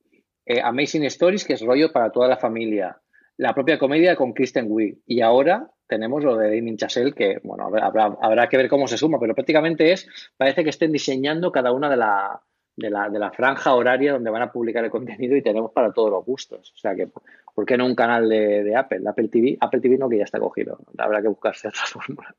[0.47, 3.01] eh, Amazing Stories, que es rollo para toda la familia,
[3.37, 4.99] la propia comedia con Kristen Wiig.
[5.07, 6.77] Y ahora tenemos lo de Damien
[7.15, 11.51] que bueno, habrá, que ver cómo se suma, pero prácticamente es, parece que estén diseñando
[11.51, 12.41] cada una de la,
[12.77, 15.93] de la, de la franja horaria donde van a publicar el contenido y tenemos para
[15.93, 16.73] todos los gustos.
[16.75, 17.09] O sea que,
[17.55, 19.03] ¿por qué no un canal de, de Apple?
[19.07, 22.35] Apple TV, Apple TV no que ya está cogido, habrá que buscarse otra fórmula.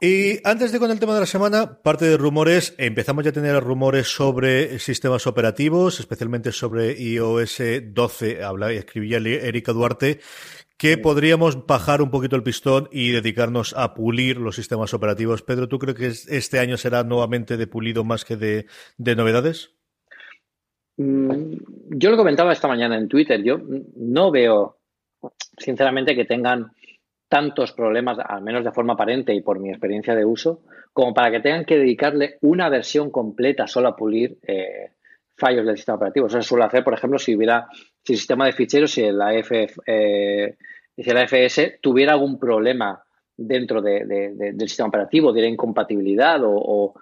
[0.00, 3.32] Y antes de con el tema de la semana, parte de rumores, empezamos ya a
[3.32, 8.44] tener rumores sobre sistemas operativos, especialmente sobre iOS 12.
[8.44, 10.20] Habla, escribía Erika Duarte
[10.78, 15.42] que podríamos bajar un poquito el pistón y dedicarnos a pulir los sistemas operativos.
[15.42, 19.74] Pedro, ¿tú crees que este año será nuevamente de pulido más que de, de novedades?
[20.96, 21.54] Mm,
[21.90, 23.42] yo lo comentaba esta mañana en Twitter.
[23.42, 23.60] Yo
[23.96, 24.78] no veo,
[25.58, 26.70] sinceramente, que tengan
[27.28, 30.62] tantos problemas, al menos de forma aparente y por mi experiencia de uso,
[30.92, 34.92] como para que tengan que dedicarle una versión completa solo a pulir eh,
[35.36, 36.26] fallos del sistema operativo.
[36.26, 37.68] Eso se suele hacer, por ejemplo, si hubiera,
[38.08, 40.56] si el sistema de ficheros, si la, F, eh,
[40.96, 43.04] si la FS tuviera algún problema
[43.36, 46.94] dentro del sistema operativo, diera incompatibilidad o,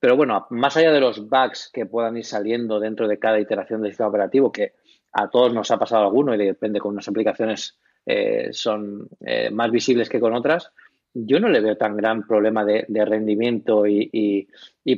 [0.00, 3.80] Pero bueno, más allá de los bugs que puedan ir saliendo dentro de cada iteración
[3.80, 4.72] del sistema operativo, que
[5.12, 9.70] a todos nos ha pasado alguno y depende con unas aplicaciones eh, son eh, más
[9.70, 10.72] visibles que con otras,
[11.14, 14.48] yo no le veo tan gran problema de, rendimiento y,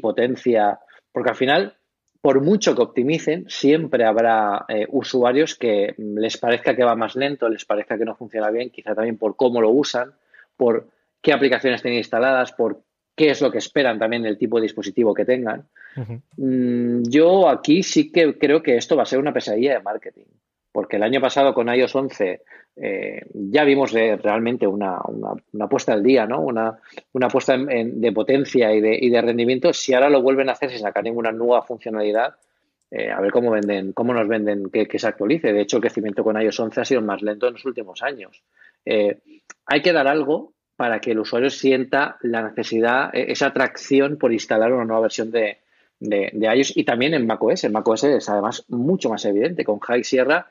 [0.00, 0.78] potencia,
[1.12, 1.76] porque al final,
[2.22, 7.48] por mucho que optimicen, siempre habrá eh, usuarios que les parezca que va más lento,
[7.48, 10.14] les parezca que no funciona bien, quizá también por cómo lo usan,
[10.56, 10.88] por
[11.20, 12.84] qué aplicaciones tienen instaladas, por
[13.16, 15.68] qué es lo que esperan también del tipo de dispositivo que tengan.
[16.36, 20.26] Mm, yo aquí sí que creo que esto va a ser una pesadilla de marketing
[20.72, 22.40] porque el año pasado con iOS 11
[22.76, 24.98] eh, ya vimos realmente una,
[25.52, 26.40] una, puesta al día, ¿no?
[26.40, 26.78] Una,
[27.12, 29.72] una puesta de potencia y de, y de, rendimiento.
[29.74, 32.34] Si ahora lo vuelven a hacer sin sacar ninguna nueva funcionalidad,
[32.90, 35.52] eh, a ver cómo venden, cómo nos venden que, se actualice.
[35.52, 38.42] De hecho, el crecimiento con iOS 11 ha sido más lento en los últimos años.
[38.86, 39.18] Eh,
[39.66, 44.72] hay que dar algo para que el usuario sienta la necesidad, esa atracción por instalar
[44.72, 45.58] una nueva versión de,
[46.00, 47.64] de, iOS y también en macOS.
[47.64, 49.64] En macOS es además mucho más evidente.
[49.64, 50.48] Con High Sierra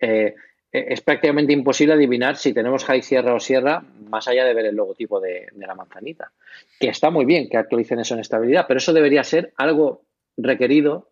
[0.00, 0.34] eh,
[0.72, 4.66] eh, es prácticamente imposible adivinar si tenemos High Sierra o Sierra más allá de ver
[4.66, 6.32] el logotipo de, la manzanita.
[6.78, 10.02] Que está muy bien que actualicen eso en estabilidad, pero eso debería ser algo
[10.36, 11.10] requerido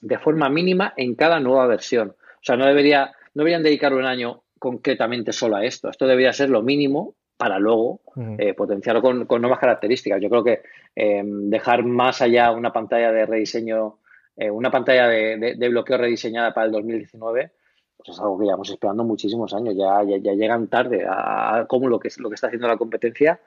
[0.00, 2.10] de forma mínima en cada nueva versión.
[2.10, 5.88] O sea, no, debería, no deberían dedicar un año concretamente solo a esto.
[5.88, 8.00] Esto debería ser lo mínimo para luego
[8.38, 10.20] eh, potenciarlo con, nuevas características.
[10.20, 10.62] Yo creo que
[10.96, 14.00] dejar más allá una pantalla de rediseño,
[14.36, 17.52] una pantalla de, de, bloqueo rediseñada para el 2019
[17.98, 21.98] pues es algo que llevamos esperando muchísimos años, ya, ya, llegan tarde a, cómo lo
[21.98, 23.40] que, lo que está haciendo la competencia,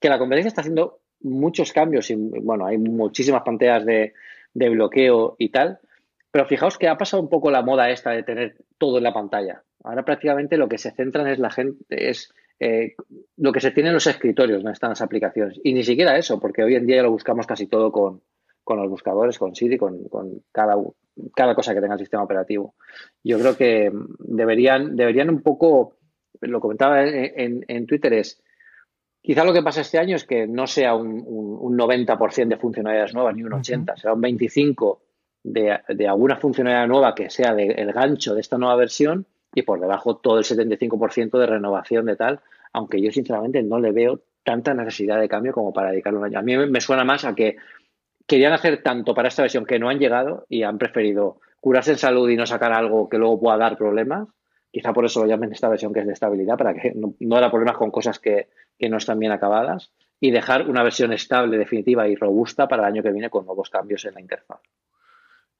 [0.00, 4.12] que la competencia está haciendo muchos cambios y bueno, hay muchísimas pantallas de,
[4.54, 5.78] bloqueo y tal,
[6.30, 9.12] pero fijaos que ha pasado un poco la moda esta de tener todo en la
[9.12, 9.62] pantalla.
[9.84, 12.94] Ahora prácticamente lo que se centran es la gente, es eh,
[13.36, 15.60] lo que se tiene en los escritorios, no están las aplicaciones.
[15.62, 18.22] Y ni siquiera eso, porque hoy en día ya lo buscamos casi todo con,
[18.70, 20.76] con los buscadores, con Siri, con, con cada,
[21.34, 22.74] cada cosa que tenga el sistema operativo.
[23.24, 25.96] Yo creo que deberían, deberían un poco,
[26.40, 28.40] lo comentaba en, en Twitter, es
[29.20, 33.12] quizá lo que pasa este año es que no sea un, un, 90% de funcionalidades
[33.12, 34.98] nuevas ni un 80%, será un 25%
[35.42, 39.80] de, de, alguna funcionalidad nueva que sea del gancho de esta nueva versión y por
[39.80, 42.38] debajo todo el 75% de renovación de tal,
[42.72, 46.38] aunque yo sinceramente no le veo tanta necesidad de cambio como para dedicarle un año.
[46.38, 47.56] A mí me suena más a que
[48.30, 51.98] querían hacer tanto para esta versión que no han llegado y han preferido curarse en
[51.98, 54.28] salud y no sacar algo que luego pueda dar problemas.
[54.70, 57.36] Quizá por eso lo llamen esta versión que es de estabilidad, para que no, no
[57.36, 58.46] haya problemas con cosas que,
[58.78, 59.90] que no están bien acabadas
[60.20, 63.68] y dejar una versión estable, definitiva y robusta para el año que viene con nuevos
[63.68, 64.60] cambios en la interfaz.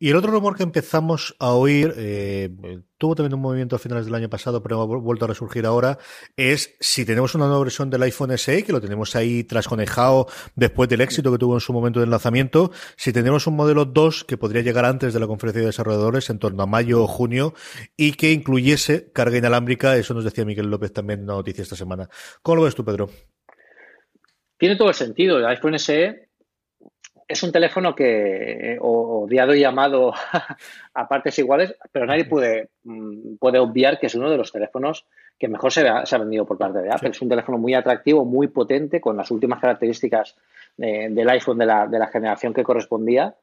[0.02, 2.48] Y el otro rumor que empezamos a oír, eh,
[2.96, 5.98] tuvo también un movimiento a finales del año pasado, pero ha vuelto a resurgir ahora,
[6.38, 10.88] es si tenemos una nueva versión del iPhone SE, que lo tenemos ahí trasconejado después
[10.88, 14.38] del éxito que tuvo en su momento de lanzamiento, si tenemos un modelo 2 que
[14.38, 17.52] podría llegar antes de la conferencia de desarrolladores, en torno a mayo o junio,
[17.94, 21.76] y que incluyese carga inalámbrica, eso nos decía Miguel López también en una noticia esta
[21.76, 22.08] semana.
[22.40, 23.10] ¿Cómo lo ves tú, Pedro?
[24.56, 25.36] Tiene todo el sentido.
[25.36, 26.29] El iPhone SE
[27.30, 30.12] es un teléfono que, odiado y llamado
[30.94, 35.06] a partes iguales, pero nadie puede, mm, puede obviar que es uno de los teléfonos
[35.38, 37.10] que mejor se, ha, vendido por parte de Apple.
[37.10, 40.36] Es un teléfono muy atractivo, muy potente, con las últimas características
[40.76, 43.34] del iPhone de la, de la generación que correspondía,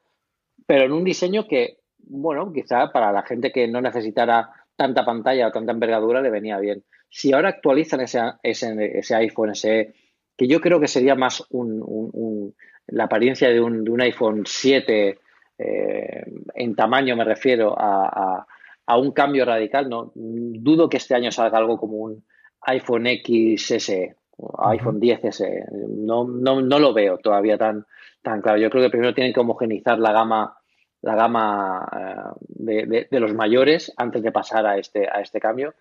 [0.66, 5.48] pero en un diseño que, bueno, quizá para la gente que no necesitara tanta pantalla
[5.48, 6.84] o tanta envergadura le venía bien.
[7.08, 9.94] Si ahora actualizan ese, ese, ese iPhone, ese,
[10.36, 12.54] que yo creo que sería más un
[12.88, 15.18] la apariencia de un, de un iPhone 7
[15.58, 16.24] eh,
[16.54, 18.46] en tamaño, me refiero a,
[18.86, 19.88] a, un cambio radical.
[19.88, 22.24] No dudo que este año salga algo como un
[22.62, 23.90] iPhone XS
[24.36, 25.70] o iPhone 10S.
[25.88, 27.84] No, no, no lo veo todavía tan,
[28.22, 28.58] tan claro.
[28.58, 30.54] Yo creo que primero tienen que homogenizar la gama
[31.00, 35.74] la gama eh, de, de, los mayores antes de pasar a este, a este cambio.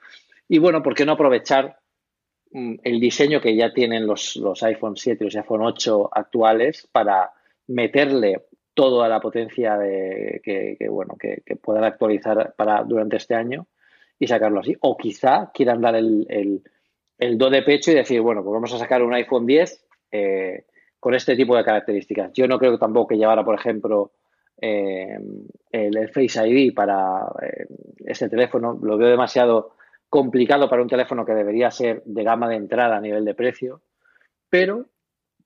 [0.48, 1.80] Y bueno, ¿por qué no aprovechar
[2.52, 7.32] el diseño que ya tienen los, los iPhone 7 y los iPhone 8 actuales para
[7.68, 13.68] meterle toda la potencia de, que, bueno, que, puedan actualizar para, durante este año
[14.20, 14.76] y sacarlo así.
[14.82, 16.64] O quizá quieran dar el, el,
[17.18, 20.66] el do de pecho y decir, bueno, pues vamos a sacar un iPhone 10 eh,
[21.00, 22.32] con este tipo de características.
[22.34, 24.12] Yo no creo que tampoco que llevara, por ejemplo,
[24.60, 25.18] eh,
[25.72, 27.66] el, Face ID para eh,
[28.06, 28.78] este teléfono.
[28.82, 29.77] Lo veo demasiado
[30.10, 33.82] complicado para un teléfono que debería ser de gama de entrada a nivel de precio,
[34.50, 34.86] pero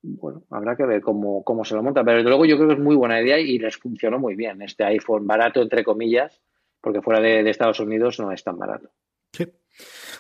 [0.04, 2.04] bueno, habrá que ver cómo, cómo se lo monta.
[2.04, 4.62] Pero desde luego yo creo que es muy buena idea y les funcionó muy bien
[4.62, 6.41] este iPhone barato, entre comillas,
[6.82, 8.89] porque fuera de, Estados Unidos no es tan barato.
[9.34, 9.47] Sí.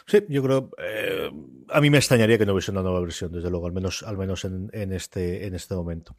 [0.07, 0.69] Sí, yo creo.
[0.77, 1.29] Eh,
[1.69, 4.17] a mí me extrañaría que no hubiese una nueva versión, desde luego, al menos, al
[4.17, 6.15] menos en, en este, en este momento.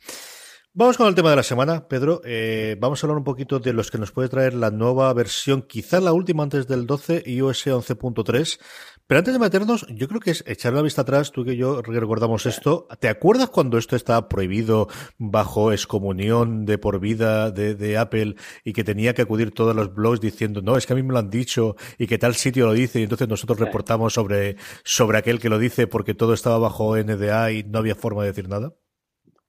[0.75, 2.23] Vamos con el tema de la semana, Pedro.
[2.25, 5.61] Eh, vamos a hablar un poquito de los que nos puede traer la nueva versión,
[5.61, 8.59] quizá la última antes del 12, iOS 11.3.
[9.07, 11.83] Pero antes de meternos, yo creo que es echar la vista atrás, tú que yo
[11.83, 12.89] recordamos esto.
[13.01, 18.73] ¿Te acuerdas cuando esto estaba prohibido bajo excomunión de por vida de, de, Apple y
[18.73, 21.19] que tenía que acudir todos los blogs diciendo, no, es que a mí me lo
[21.19, 25.39] han dicho y que tal sitio lo dice y entonces nosotros reportamos sobre, sobre aquel
[25.39, 28.73] que lo dice porque todo estaba bajo NDA y no había forma de decir nada?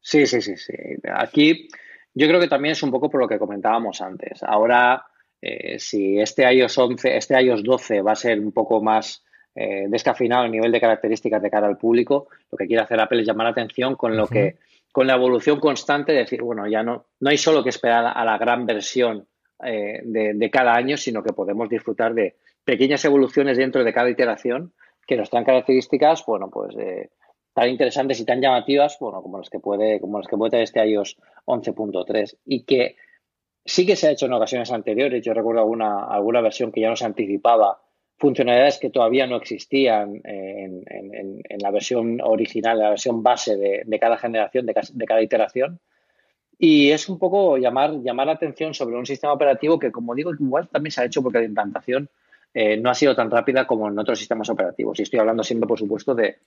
[0.03, 0.73] Sí, sí, sí, sí.
[1.11, 1.67] Aquí
[2.13, 4.43] yo creo que también es un poco por lo que comentábamos antes.
[4.43, 5.03] Ahora
[5.77, 10.47] si este iOS 11, este iOS 12 va a ser un poco más descafinado a
[10.47, 13.51] nivel de características de cara al público, lo que quiere hacer Apple es llamar la
[13.51, 14.55] atención con lo que
[14.91, 18.23] con la evolución constante de decir, bueno, ya no, no hay solo que esperar a
[18.23, 19.27] la gran versión
[19.59, 24.73] de, cada año, sino que podemos disfrutar de pequeñas evoluciones dentro de cada iteración
[25.07, 26.75] que nos dan características, bueno, pues
[27.53, 30.63] tan interesantes y tan llamativas, bueno, como las que puede, como las que puede tener
[30.63, 32.95] este iOS 11.3 y que
[33.65, 35.23] sí que se ha hecho en ocasiones anteriores.
[35.23, 37.79] Yo recuerdo alguna, alguna versión que ya nos anticipaba
[38.17, 40.83] funcionalidades que todavía no existían en,
[41.59, 45.79] la versión original, la versión base de, cada generación, de, de, cada iteración.
[46.57, 50.31] Y es un poco llamar, llamar la atención sobre un sistema operativo que, como digo,
[50.33, 52.09] igual también se ha hecho porque la implantación
[52.53, 54.99] eh, no ha sido tan rápida como en otros sistemas operativos.
[54.99, 56.37] Y estoy hablando siempre, por supuesto, de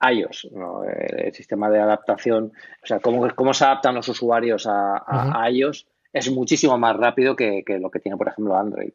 [0.00, 0.48] iOS,
[1.16, 6.30] el, sistema de adaptación, o sea, cómo, cómo se adaptan los usuarios a, iOS es
[6.30, 8.92] muchísimo más rápido que, lo que tiene, por ejemplo, Android.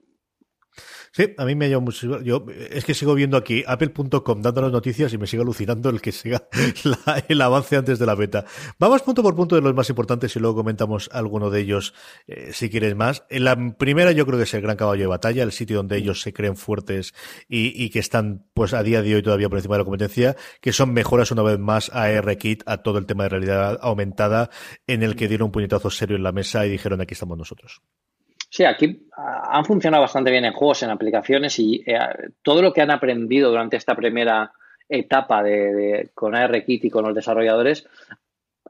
[1.11, 2.21] Sí, a mí me ha llamado mucho.
[2.21, 6.01] Yo es que sigo viendo aquí apple.com dando las noticias y me sigue alucinando el
[6.01, 6.47] que siga
[7.27, 8.45] el avance antes de la beta.
[8.79, 11.93] Vamos punto por punto de los más importantes y luego comentamos alguno de ellos
[12.27, 13.25] eh, si quieres más.
[13.29, 15.97] En la primera yo creo que es el gran caballo de batalla, el sitio donde
[15.97, 17.13] ellos se creen fuertes
[17.49, 20.71] y, que están pues a día de hoy todavía por encima de la competencia, que
[20.71, 24.49] son mejoras una vez más a R-Kit, a todo el tema de realidad aumentada,
[24.87, 27.81] en el que dieron un puñetazo serio en la mesa y dijeron aquí estamos nosotros.
[28.53, 31.97] Sí, aquí han funcionado bastante bien en juegos, en aplicaciones y eh,
[32.41, 34.51] todo lo que han aprendido durante esta primera
[34.89, 37.87] etapa de, con ARKit y con los desarrolladores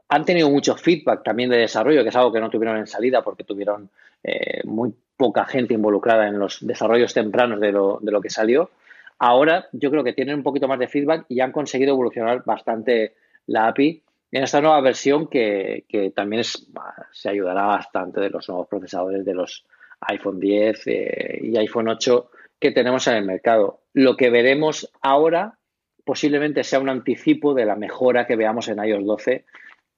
[0.08, 3.22] han tenido mucho feedback también de desarrollo, que es algo que no tuvieron en salida
[3.22, 3.90] porque tuvieron
[4.22, 8.70] eh, muy poca gente involucrada en los desarrollos tempranos de lo, de lo que salió.
[9.18, 13.14] Ahora yo creo que tienen un poquito más de feedback y han conseguido evolucionar bastante
[13.46, 14.00] la API
[14.32, 15.84] en esta nueva versión que,
[16.16, 19.64] también se ayudará bastante de los nuevos procesadores de los
[20.00, 23.82] iPhone 10 eh, y iPhone 8 que tenemos en el mercado.
[23.92, 25.58] Lo que veremos ahora
[26.04, 29.44] posiblemente sea un anticipo de la mejora que veamos en iOS 12,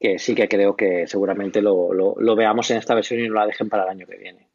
[0.00, 3.46] que sí que creo que seguramente lo, lo veamos en esta versión y no la
[3.46, 4.48] dejen para el año que viene.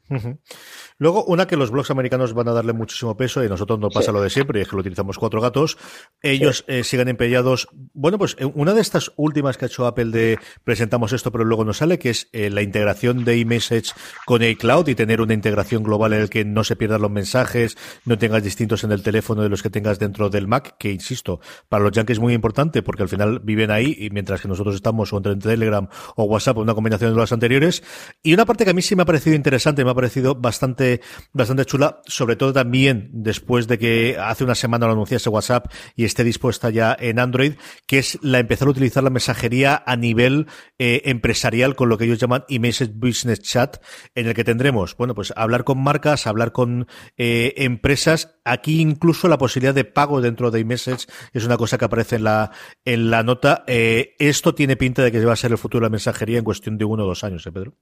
[0.97, 4.11] Luego, una que los blogs americanos van a darle muchísimo peso y nosotros no pasa
[4.11, 5.77] lo de siempre, y es que lo utilizamos cuatro gatos.
[6.21, 7.69] Ellos eh, siguen empeñados.
[7.93, 11.45] Bueno, pues eh, una de estas últimas que ha hecho Apple de presentamos esto, pero
[11.45, 13.93] luego no sale, que es eh, la integración de iMessage
[14.25, 17.77] con iCloud y tener una integración global en el que no se pierdan los mensajes,
[18.05, 21.39] no tengas distintos en el teléfono de los que tengas dentro del Mac, que insisto,
[21.69, 24.75] para los yankees es muy importante porque al final viven ahí y mientras que nosotros
[24.75, 27.83] estamos o entre Telegram o WhatsApp, una combinación de las anteriores.
[28.23, 31.01] Y una parte que a mí sí me ha parecido interesante, me ha parecido bastante,
[31.33, 36.05] bastante chula, sobre todo también después de que hace una semana lo anunciase WhatsApp y
[36.05, 40.47] esté dispuesta ya en Android, que es la empezar a utilizar la mensajería a nivel
[40.77, 43.83] eh, empresarial con lo que ellos llaman iMessage Business Chat,
[44.15, 48.39] en el que tendremos, bueno, pues hablar con marcas, hablar con eh, empresas.
[48.45, 52.23] Aquí incluso la posibilidad de pago dentro de iMessage es una cosa que aparece en
[52.23, 52.51] la,
[52.85, 53.65] en la nota.
[53.67, 56.45] Eh, esto tiene pinta de que va a ser el futuro de la mensajería en
[56.45, 57.75] cuestión de uno o dos años, ¿eh, Pedro?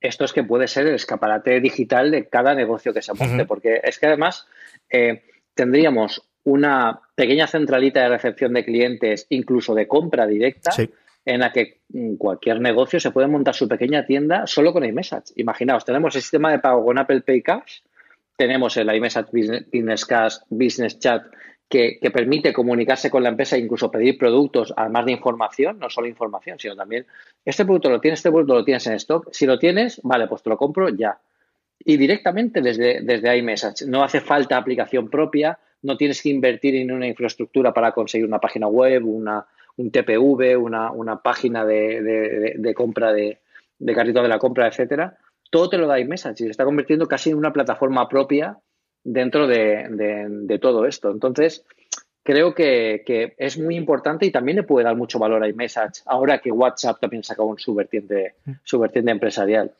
[0.00, 3.80] Esto es que puede ser el escaparate digital de cada negocio que se monte, porque
[3.82, 4.46] es que además
[4.90, 5.22] eh,
[5.54, 10.70] tendríamos una pequeña centralita de recepción de clientes, incluso de compra directa,
[11.24, 15.32] en la que mm, cualquier negocio se puede montar su pequeña tienda solo con iMessage.
[15.36, 17.80] Imaginaos, tenemos el sistema de pago con Apple Pay Cash,
[18.36, 21.24] tenemos el iMessage Business Cash, Business Chat
[21.68, 26.06] que, permite comunicarse con la empresa e incluso pedir productos, además de información, no solo
[26.06, 27.06] información, sino también,
[27.44, 30.42] este producto lo tienes, este producto lo tienes en stock, si lo tienes, vale, pues
[30.42, 31.18] te lo compro ya.
[31.80, 36.90] Y directamente desde, desde iMessage, no hace falta aplicación propia, no tienes que invertir en
[36.90, 42.74] una infraestructura para conseguir una página web, una, un TPV, una, una página de, de,
[42.74, 43.38] compra de,
[43.78, 45.16] de carrito de la compra, etcétera.
[45.50, 48.58] Todo te lo da iMessage y se está convirtiendo casi en una plataforma propia
[49.12, 51.10] dentro de, todo esto.
[51.10, 51.64] Entonces,
[52.22, 56.38] creo que, es muy importante y también le puede dar mucho valor a iMessage ahora
[56.38, 59.72] que WhatsApp también sacó su vertiente, su vertiente empresarial.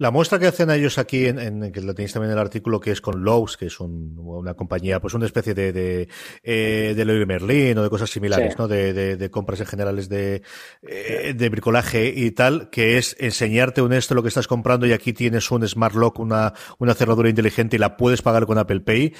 [0.00, 2.90] La muestra que hacen ellos aquí, en, que lo tenéis también en el artículo, que
[2.90, 6.08] es con Lowe's, que es una compañía, pues una especie de, de,
[6.42, 8.66] eh, de Merlin o de cosas similares, ¿no?
[8.66, 10.40] De, de, compras en generales de,
[10.80, 14.92] eh, de bricolaje y tal, que es enseñarte un esto lo que estás comprando y
[14.92, 18.80] aquí tienes un Smart Lock, una, una cerradura inteligente y la puedes pagar con Apple
[18.80, 19.12] Pay.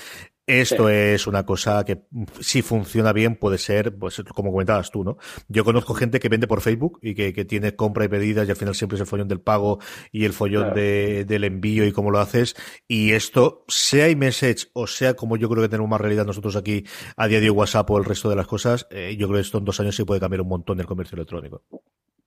[0.50, 2.02] Esto es una cosa que
[2.40, 5.16] si funciona bien puede ser, pues como comentabas tú, ¿no?
[5.48, 8.50] Yo conozco gente que vende por Facebook y que, que tiene compra y pedidas y
[8.50, 9.78] al final siempre es el follón del pago
[10.10, 12.56] y el follón de, del envío y cómo lo haces.
[12.88, 16.84] Y esto, sea iMessage o sea como yo creo que tenemos más realidad nosotros aquí
[17.16, 19.42] a día de hoy WhatsApp o el resto de las cosas, eh, yo creo que
[19.42, 21.62] esto en dos años sí puede cambiar un montón el comercio electrónico.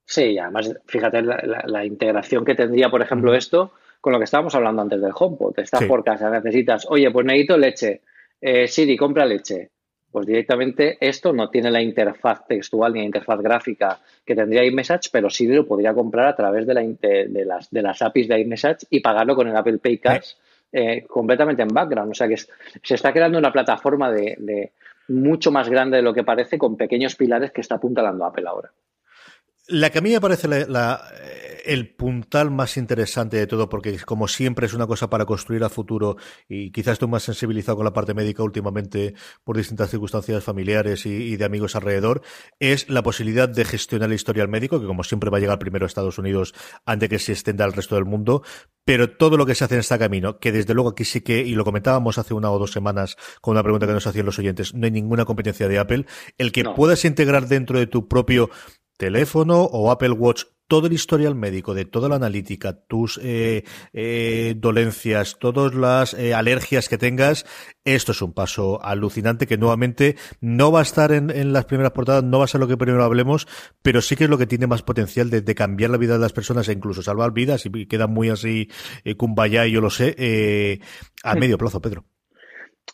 [0.06, 4.82] Sí, además, fíjate la, integración que tendría, por ejemplo, esto con lo que estábamos hablando
[4.82, 5.58] antes del HomePod.
[5.58, 8.02] Estás por casa, necesitas, oye, pues necesito leche.
[8.46, 9.70] Eh, Siri, compra leche.
[10.10, 15.08] Pues directamente esto no tiene la interfaz textual ni la interfaz gráfica que tendría iMessage,
[15.10, 18.40] pero Siri lo podría comprar a través de, la, de, las, de las APIs de
[18.40, 20.32] iMessage y pagarlo con el Apple Pay Cash
[20.70, 22.10] eh, completamente en background.
[22.10, 24.72] O sea que se está creando una plataforma de,
[25.08, 28.70] mucho más grande de lo que parece con pequeños pilares que está apuntalando Apple ahora.
[29.66, 31.02] La que a mí me parece la,
[31.64, 35.68] el puntal más interesante de todo, porque como siempre es una cosa para construir a
[35.68, 36.16] futuro
[36.48, 41.36] y quizás estoy más sensibilizado con la parte médica últimamente por distintas circunstancias familiares y,
[41.36, 42.22] de amigos alrededor,
[42.60, 45.86] es la posibilidad de gestionar el historial médico, que como siempre va a llegar primero
[45.86, 46.54] a Estados Unidos
[46.84, 48.42] antes que se extienda al resto del mundo,
[48.84, 51.38] pero todo lo que se hace en este camino, que desde luego aquí sí que,
[51.38, 54.38] y lo comentábamos hace una o dos semanas con una pregunta que nos hacían los
[54.38, 56.04] oyentes, no hay ninguna competencia de Apple,
[56.36, 58.50] el que puedas integrar dentro de tu propio
[58.96, 64.54] teléfono o Apple Watch todo el historial médico de toda la analítica, tus eh, eh,
[64.56, 67.44] dolencias, todas las eh, alergias que tengas,
[67.84, 72.24] esto es un paso alucinante que nuevamente no va a estar en, las primeras portadas,
[72.24, 73.46] no va a ser lo que primero hablemos,
[73.82, 76.32] pero sí que es lo que tiene más potencial de, cambiar la vida de las
[76.32, 78.68] personas e incluso salvar vidas y queda muy así
[79.16, 80.80] kumbaya y yo lo sé,
[81.22, 82.13] a medio plazo, Pedro.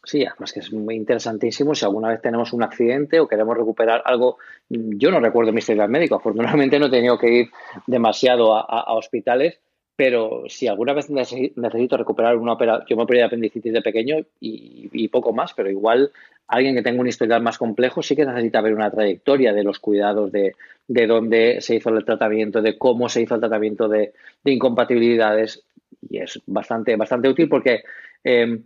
[0.02, 1.74] Sí, además que es muy interesantísimo.
[1.74, 4.38] Si alguna vez tenemos un accidente o queremos recuperar algo,
[4.68, 6.16] yo no recuerdo mi historial médico.
[6.16, 7.50] Afortunadamente no he tenido que ir
[7.86, 9.60] demasiado a, hospitales,
[9.96, 14.16] pero si alguna vez necesito recuperar una operación, yo me operé de apendicitis de pequeño
[14.40, 16.10] y, poco más, pero igual
[16.48, 19.78] alguien que tenga un historial más complejo sí que necesita ver una trayectoria de los
[19.80, 20.54] cuidados, de,
[20.88, 24.14] de dónde se hizo el tratamiento, de cómo se hizo el tratamiento de,
[24.46, 25.62] incompatibilidades.
[26.08, 27.82] Y es bastante, bastante útil porque
[28.24, 28.60] eh,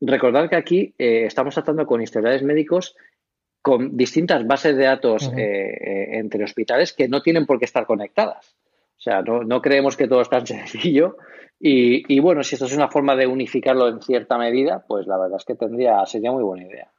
[0.00, 2.96] recordad que aquí eh, estamos tratando con historiales médicos
[3.62, 7.86] con distintas bases de datos eh, eh, entre hospitales que no tienen por qué estar
[7.86, 8.56] conectadas.
[8.96, 11.16] O sea, no, creemos que todo es tan sencillo.
[11.58, 15.18] Y, y, bueno, si esto es una forma de unificarlo en cierta medida, pues la
[15.18, 16.90] verdad es que tendría, sería muy buena idea.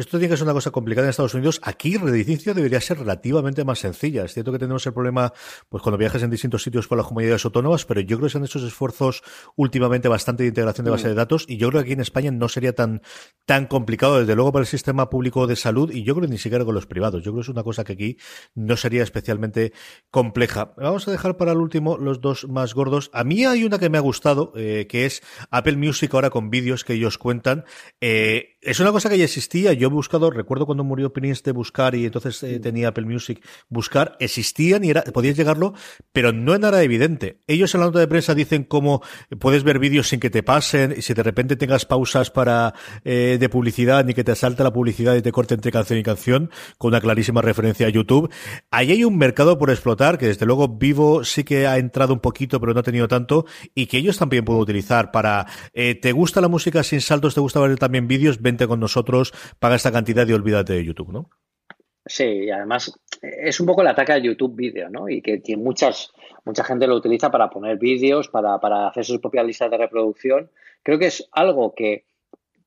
[0.00, 1.60] Esto tiene que ser una cosa complicada en Estados Unidos.
[1.62, 4.24] Aquí, reedificio debería ser relativamente más sencilla.
[4.24, 5.34] Es cierto que tenemos el problema,
[5.68, 8.38] pues cuando viajes en distintos sitios con las comunidades autónomas, pero yo creo que se
[8.38, 9.22] han hecho esfuerzos
[9.56, 11.16] últimamente bastante de integración de base de mm.
[11.18, 13.02] datos y yo creo que aquí en España no sería tan,
[13.44, 16.38] tan complicado, desde luego, para el sistema público de salud y yo creo que ni
[16.38, 17.22] siquiera con los privados.
[17.22, 18.16] Yo creo que es una cosa que aquí
[18.54, 19.74] no sería especialmente
[20.10, 20.72] compleja.
[20.78, 23.10] Vamos a dejar para el último los dos más gordos.
[23.12, 26.48] A mí hay una que me ha gustado, eh, que es Apple Music ahora con
[26.48, 27.66] vídeos que ellos cuentan.
[28.00, 29.72] Eh, es una cosa que ya existía.
[29.72, 33.42] Yo he buscado, recuerdo cuando murió Prince de buscar y entonces eh, tenía Apple Music,
[33.68, 35.74] buscar, existían y era, podías llegarlo,
[36.12, 37.40] pero no nada evidente.
[37.46, 39.02] Ellos en la nota de prensa dicen cómo
[39.38, 43.38] puedes ver vídeos sin que te pasen, y si de repente tengas pausas para eh,
[43.40, 46.50] de publicidad, ni que te salte la publicidad y te corte entre canción y canción,
[46.76, 48.30] con una clarísima referencia a YouTube.
[48.70, 52.20] Ahí hay un mercado por explotar, que desde luego Vivo sí que ha entrado un
[52.20, 56.12] poquito, pero no ha tenido tanto, y que ellos también pueden utilizar para, eh, ¿te
[56.12, 57.34] gusta la música sin saltos?
[57.34, 58.38] ¿Te gusta ver también vídeos?
[58.66, 61.30] Con nosotros, paga esta cantidad y olvídate de YouTube, ¿no?
[62.06, 65.08] Sí, y además es un poco el ataque a YouTube vídeo, ¿no?
[65.08, 66.12] Y que, muchas,
[66.44, 68.56] mucha gente lo utiliza para poner vídeos, para,
[68.88, 70.50] hacer sus propias listas de reproducción.
[70.82, 72.06] Creo que es algo que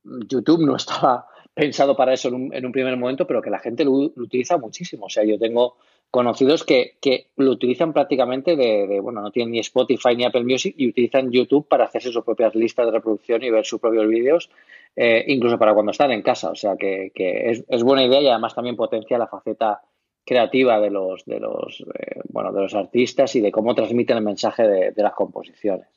[0.04, 3.92] YouTube no estaba pensado para eso en un, primer momento, pero que la gente lo,
[3.92, 5.06] utiliza muchísimo.
[5.06, 5.76] O sea, yo tengo
[6.10, 6.98] conocidos que,
[7.38, 11.68] lo utilizan prácticamente de, bueno, no tienen ni Spotify ni Apple Music y utilizan YouTube
[11.68, 14.50] para hacerse sus propias listas de reproducción y ver sus propios vídeos
[14.96, 16.52] eh, incluso para cuando están en casa.
[16.52, 19.82] O sea que, es, buena idea y además también potencia la faceta
[20.26, 24.24] creativa de los, de los, eh, bueno, de los artistas y de cómo transmiten el
[24.24, 25.88] mensaje de, las composiciones.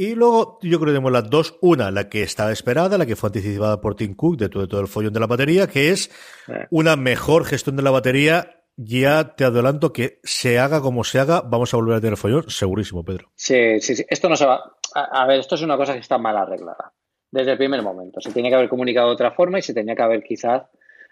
[0.00, 1.58] Y luego yo creo que tenemos las dos.
[1.60, 4.80] Una, la que estaba esperada, la que fue anticipada por Tim Cook de todo, todo
[4.80, 6.10] el follón de la batería, que es
[6.48, 6.66] eh.
[6.70, 8.62] una mejor gestión de la batería.
[8.78, 12.48] Ya te adelanto que se haga como se haga, vamos a volver a tener follón,
[12.48, 13.30] segurísimo, Pedro.
[13.34, 14.06] Sí, sí, sí.
[14.08, 14.72] Esto no se va.
[14.94, 16.94] a ver, esto es una cosa que está mal arreglada
[17.30, 18.22] desde el primer momento.
[18.22, 20.62] Se tenía que haber comunicado de otra forma y se tenía que haber quizás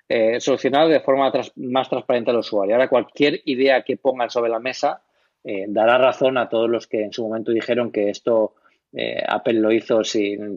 [0.08, 2.74] eh, solucionado de forma más transparente al usuario.
[2.74, 5.02] Ahora cualquier idea que pongan sobre la mesa
[5.44, 8.54] eh, dará razón a todos los que en su momento dijeron que esto
[8.92, 10.56] eh, Apple lo hizo sin,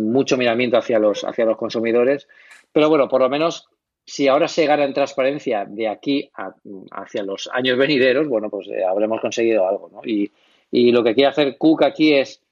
[0.00, 2.28] mucho miramiento hacia los, hacia los consumidores.
[2.72, 3.68] Pero bueno, por lo menos
[4.04, 6.30] si ahora se gana en transparencia de aquí
[6.90, 9.90] hacia los años venideros, bueno, pues habremos conseguido algo.
[9.92, 10.00] ¿no?
[10.04, 10.30] Y,
[10.70, 12.42] lo que quiere hacer Cook aquí es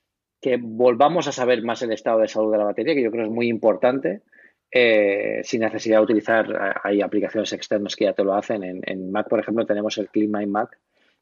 [0.40, 3.24] que volvamos a saber más el estado de salud de la batería, que yo creo
[3.24, 4.22] es muy importante,
[4.70, 8.62] eh, sin necesidad de utilizar, eh, hay aplicaciones externas que ya te lo hacen.
[8.62, 10.78] En, Mac, por ejemplo, tenemos el Clean My Mac,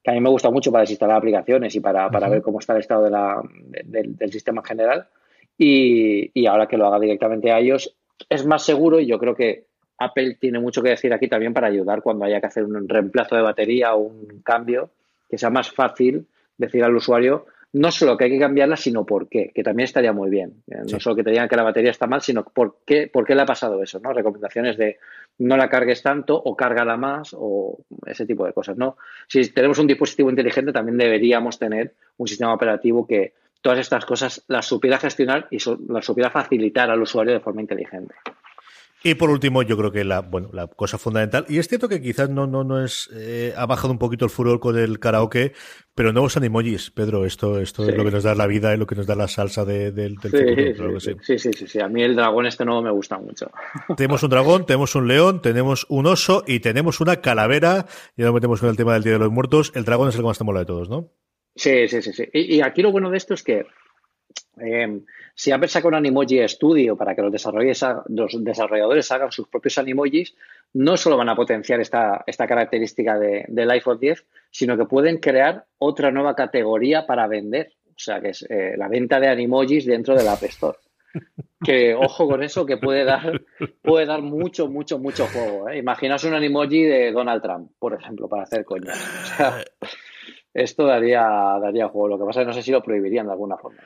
[0.09, 2.81] que a mí me gusta mucho para desinstalar aplicaciones y para, ver cómo está el
[2.81, 3.43] estado de la,
[3.85, 5.09] del sistema en general.
[5.59, 7.95] Y, ahora que lo haga directamente a ellos,
[8.27, 9.67] es más seguro y yo creo que
[9.99, 13.37] Apple tiene mucho que decir aquí también para ayudar cuando haya que hacer un reemplazo
[13.37, 14.89] de batería o un cambio,
[15.29, 19.29] que sea más fácil decir al usuario, no solo que hay que cambiarla, sino por
[19.29, 20.63] qué, que también estaría muy bien.
[20.69, 23.27] Eh, no solo que te digan que la batería está mal, sino por qué, por
[23.27, 24.13] qué le ha pasado eso, ¿no?
[24.13, 24.99] Recomendaciones de
[25.39, 28.97] no la cargues tanto o cárgala más o ese tipo de cosas, ¿no?
[29.29, 34.45] Si tenemos un dispositivo inteligente, también deberíamos tener un sistema operativo que todas estas cosas
[34.49, 35.59] las supiera gestionar y
[35.89, 38.15] las supiera facilitar al usuario de forma inteligente.
[39.05, 42.03] Y por último, yo creo que la, bueno, la cosa fundamental, y es cierto que
[42.03, 45.53] quizás no, no, no es, eh, ha bajado un poquito el furor con el karaoke,
[45.95, 48.87] pero nuevos animojis, Pedro, esto, esto es lo que nos da la vida y lo
[48.87, 50.99] que nos da la salsa del futuro.
[51.01, 53.51] Sí, sí, sí, sí, a mí el dragón este no me gusta mucho.
[53.97, 57.87] Tenemos un dragón, tenemos un león, tenemos un oso y tenemos una calavera,
[58.17, 60.23] ya nos metemos con el tema del Día de los Muertos, el dragón es el
[60.23, 61.13] que más te mola de todos, ¿no?
[61.59, 62.25] Sí, sí, sí, sí.
[62.33, 63.67] Y, aquí lo bueno de esto es que
[64.61, 65.01] eh,
[65.35, 70.35] si Apple saca un Animoji Studio para que los desarrolladores, hagan sus propios Animojis,
[70.75, 75.65] no solo van a potenciar esta, esta característica del iPhone 10, sino que pueden crear
[75.79, 77.73] otra nueva categoría para vender.
[77.87, 80.79] O sea, que es eh, la venta de Animojis dentro del App Store.
[81.65, 83.41] Que ojo con eso, que puede dar,
[83.83, 85.69] puede dar mucho, mucho, mucho juego.
[85.69, 85.79] ¿eh?
[85.79, 88.93] Imaginaos un Animoji de Donald Trump, por ejemplo, para hacer coña.
[90.55, 91.23] esto daría,
[91.61, 92.09] daría juego.
[92.09, 93.79] Lo que pasa es que no sé si lo prohibirían de alguna forma.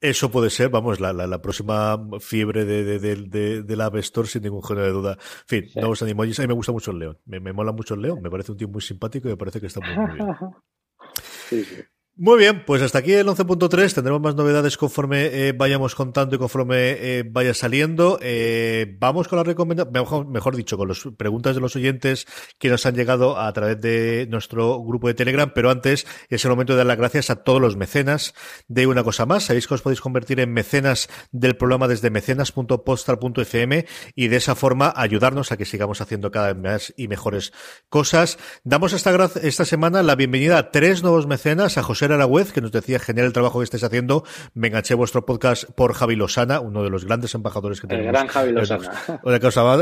[0.00, 4.42] Eso puede ser, vamos, la, la, próxima fiebre de, de, de, la App Store sin
[4.42, 5.12] ningún género de duda.
[5.12, 6.38] En fin, nuevos animojis.
[6.38, 7.18] A mí me gusta mucho el león.
[7.26, 8.22] Me, me, mola mucho el león.
[8.22, 10.28] Me parece un tío muy simpático y me parece que está muy, muy bien.
[11.48, 11.82] Sí, sí.
[12.20, 13.94] Muy bien, pues hasta aquí el 11.3.
[13.94, 18.18] Tendremos más novedades conforme eh, vayamos contando y conforme eh, vaya saliendo.
[18.20, 22.26] Eh, vamos con la recomendación, mejor, dicho, con las preguntas de los oyentes
[22.58, 25.52] que nos han llegado a través de nuestro grupo de Telegram.
[25.54, 28.34] Pero antes es el momento de dar las gracias a todos los mecenas
[28.66, 29.44] de una cosa más.
[29.44, 34.92] Sabéis que os podéis convertir en mecenas del programa desde mecenas.postal.fm y de esa forma
[34.96, 37.52] ayudarnos a que sigamos haciendo cada vez más y mejores
[37.88, 38.38] cosas.
[38.64, 42.72] Damos esta, esta semana la bienvenida a tres nuevos mecenas, a José Aragüez, que nos
[42.72, 44.24] decía, genial el trabajo que estáis haciendo.
[44.54, 48.06] Me enganché vuestro podcast por Javi Losana, uno de los grandes embajadores que tenemos.
[48.06, 48.90] El gran Javi Losana.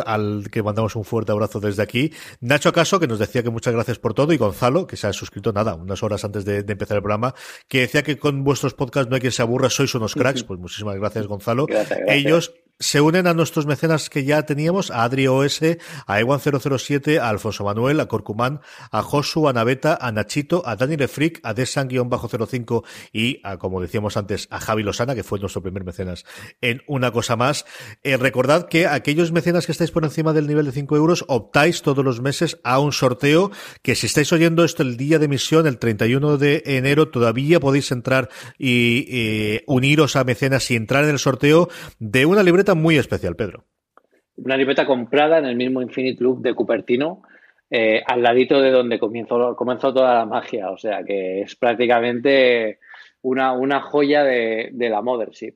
[0.06, 2.12] al que mandamos un fuerte abrazo desde aquí.
[2.40, 5.12] Nacho Acaso, que nos decía que muchas gracias por todo, y Gonzalo, que se ha
[5.12, 7.34] suscrito nada, unas horas antes de, empezar el programa,
[7.68, 10.44] que decía que con vuestros podcasts no hay quien se aburra, sois unos cracks.
[10.44, 11.66] Pues muchísimas gracias, Gonzalo.
[12.06, 15.62] Ellos se unen a nuestros mecenas que ya teníamos, a Adri OS,
[16.06, 18.60] a Ewan007, a Alfonso Manuel, a Corcumán,
[18.90, 24.16] a Josu, a Naveta, a Nachito, a Dani Lefric, a Desan-05 y, a, como decíamos
[24.16, 26.24] antes, a Javi Losana, que fue nuestro primer mecenas
[26.60, 27.64] en una cosa más.
[28.02, 31.82] Eh, recordad que aquellos mecenas que estáis por encima del nivel de 5 euros optáis
[31.82, 33.50] todos los meses a un sorteo
[33.82, 37.90] que si estáis oyendo esto el día de emisión, el 31 de enero, todavía podéis
[37.90, 41.68] entrar y eh, uniros a mecenas y entrar en el sorteo
[41.98, 43.64] de una libreta muy especial, Pedro.
[44.36, 47.22] Una libreta comprada en el mismo Infinite Loop de Cupertino,
[47.70, 50.70] al ladito de donde comenzó, comenzó toda la magia.
[50.70, 52.80] O sea que es prácticamente
[53.22, 55.54] una, una joya de, de la Mothership.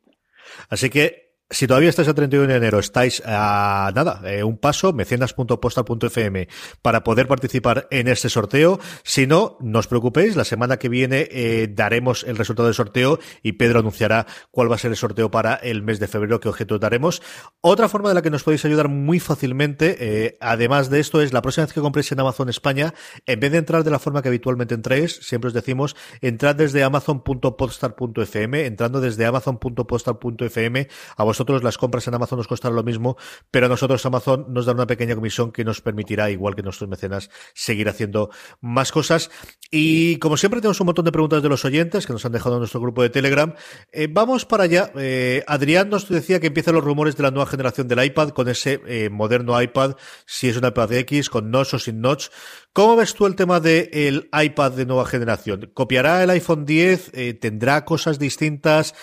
[0.69, 4.93] Así que si todavía estáis a 31 de enero, estáis a nada, eh, un paso,
[4.93, 6.49] mecenas.postal.fm
[6.81, 8.79] para poder participar en este sorteo.
[9.03, 13.19] Si no, no os preocupéis, la semana que viene eh, daremos el resultado del sorteo
[13.43, 16.49] y Pedro anunciará cuál va a ser el sorteo para el mes de febrero, qué
[16.49, 17.21] objetos daremos.
[17.63, 21.33] Otra forma de la que nos podéis ayudar muy fácilmente, eh, además de esto, es
[21.33, 22.95] la próxima vez que compréis en Amazon España,
[23.27, 26.85] en vez de entrar de la forma que habitualmente entréis, siempre os decimos, entrad desde
[26.85, 33.16] amazon.postal.fm, entrando desde amazon.postal.fm a vosotros nosotros las compras en Amazon nos costarán lo mismo,
[33.51, 36.91] pero a nosotros Amazon nos da una pequeña comisión que nos permitirá, igual que nuestros
[36.91, 38.28] mecenas, seguir haciendo
[38.61, 39.30] más cosas.
[39.70, 42.57] Y como siempre tenemos un montón de preguntas de los oyentes que nos han dejado
[42.57, 43.55] en nuestro grupo de Telegram.
[43.91, 44.93] Eh, vamos para allá.
[44.97, 48.49] Eh, Adrián nos decía que empiezan los rumores de la nueva generación del iPad con
[48.51, 52.26] ese eh, moderno iPad, si es un iPad X, con notch o sin notch.
[52.74, 55.70] ¿Cómo ves tú el tema del iPad de nueva generación?
[55.72, 57.12] ¿Copiará el iPhone 10?
[57.41, 58.95] ¿Tendrá cosas distintas?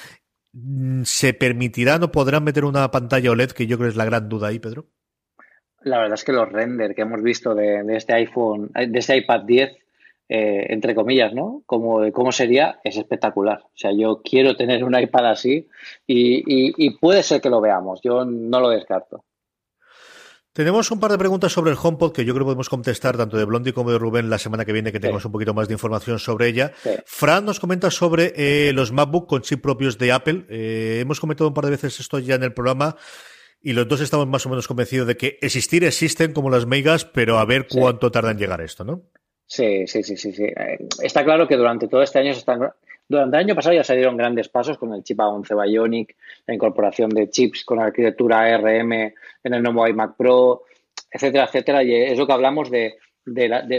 [0.60, 3.52] Mm, ¿Se permitirán o podrán meter una pantalla OLED?
[3.52, 4.86] Que yo creo es la gran duda ahí, Pedro.
[5.82, 9.42] La verdad es que los render que hemos visto de, este iPhone, de este iPad
[9.42, 9.78] 10,
[10.30, 11.62] eh, entre comillas, ¿no?
[11.66, 12.80] Como, ¿Cómo sería?
[12.84, 13.62] Es espectacular.
[13.64, 15.68] O sea, yo quiero tener un iPad así
[16.08, 18.02] y puede ser que lo veamos.
[18.02, 19.24] Yo no lo descarto.
[20.58, 23.38] Tenemos un par de preguntas sobre el HomePod que yo creo que podemos contestar tanto
[23.38, 25.76] de Blondie como de Rubén la semana que viene que tengamos un poquito más de
[25.76, 26.72] información sobre ella.
[27.06, 30.48] Fran nos comenta sobre eh, los MacBook con chip propios de Apple.
[30.50, 32.96] Eh, hemos comentado un par de veces esto ya en el programa
[33.62, 37.06] y los dos estamos más o menos convencidos de que existir existen como las megas,
[37.06, 39.04] pero a ver cuánto tarda en llegar esto, ¿no?
[39.46, 40.46] Sí, sí, sí, sí, sí.
[40.46, 42.62] Eh, está claro que durante todo este año se están
[43.10, 46.54] durante el año pasado ya se dieron grandes pasos con el chip A11 Bionic, la
[46.54, 50.64] incorporación de chips con arquitectura ARM en el nuevo iMac Pro,
[51.10, 51.84] etcétera, etcétera.
[51.84, 52.98] Y es lo que hablamos de,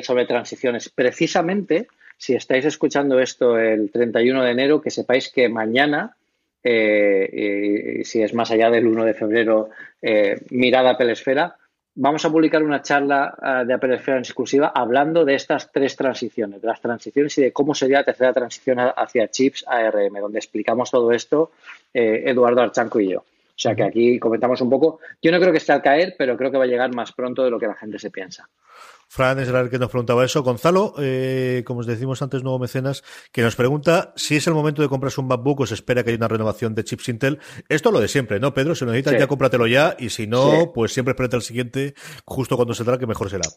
[0.03, 0.89] sobre transiciones.
[0.89, 6.17] Precisamente si estáis escuchando esto el 31 de enero, que sepáis que mañana,
[6.65, 9.69] eh, si es más allá del 1 de febrero,
[10.03, 11.57] eh, mirada Apple Esfera,
[12.01, 16.69] vamos a publicar una charla eh, de Apple exclusiva hablando de estas tres transiciones, de
[16.69, 21.13] las transiciones y de cómo sería la tercera transición hacia chips ARM, donde explicamos todo
[21.13, 21.51] esto
[21.93, 23.21] Eduardo Archanco y yo.
[23.59, 25.01] O sea que aquí comentamos un poco.
[25.21, 27.43] Yo no creo que esté al caer, pero creo que va a llegar más pronto
[27.43, 28.49] de lo que la gente se piensa.
[29.09, 30.43] Fran es el que nos preguntaba eso.
[30.43, 33.03] Gonzalo, eh, como os decimos antes, nuevo mecenas,
[33.33, 36.11] que nos pregunta si es el momento de comprarse un MacBook o se espera que
[36.11, 37.39] haya una renovación de chips Intel.
[37.69, 38.75] Esto es lo de siempre, ¿no, Pedro?
[38.75, 41.95] Si lo necesitas ya cómpratelo ya y si no, pues siempre espérate al siguiente
[42.25, 43.49] justo cuando se que mejor será.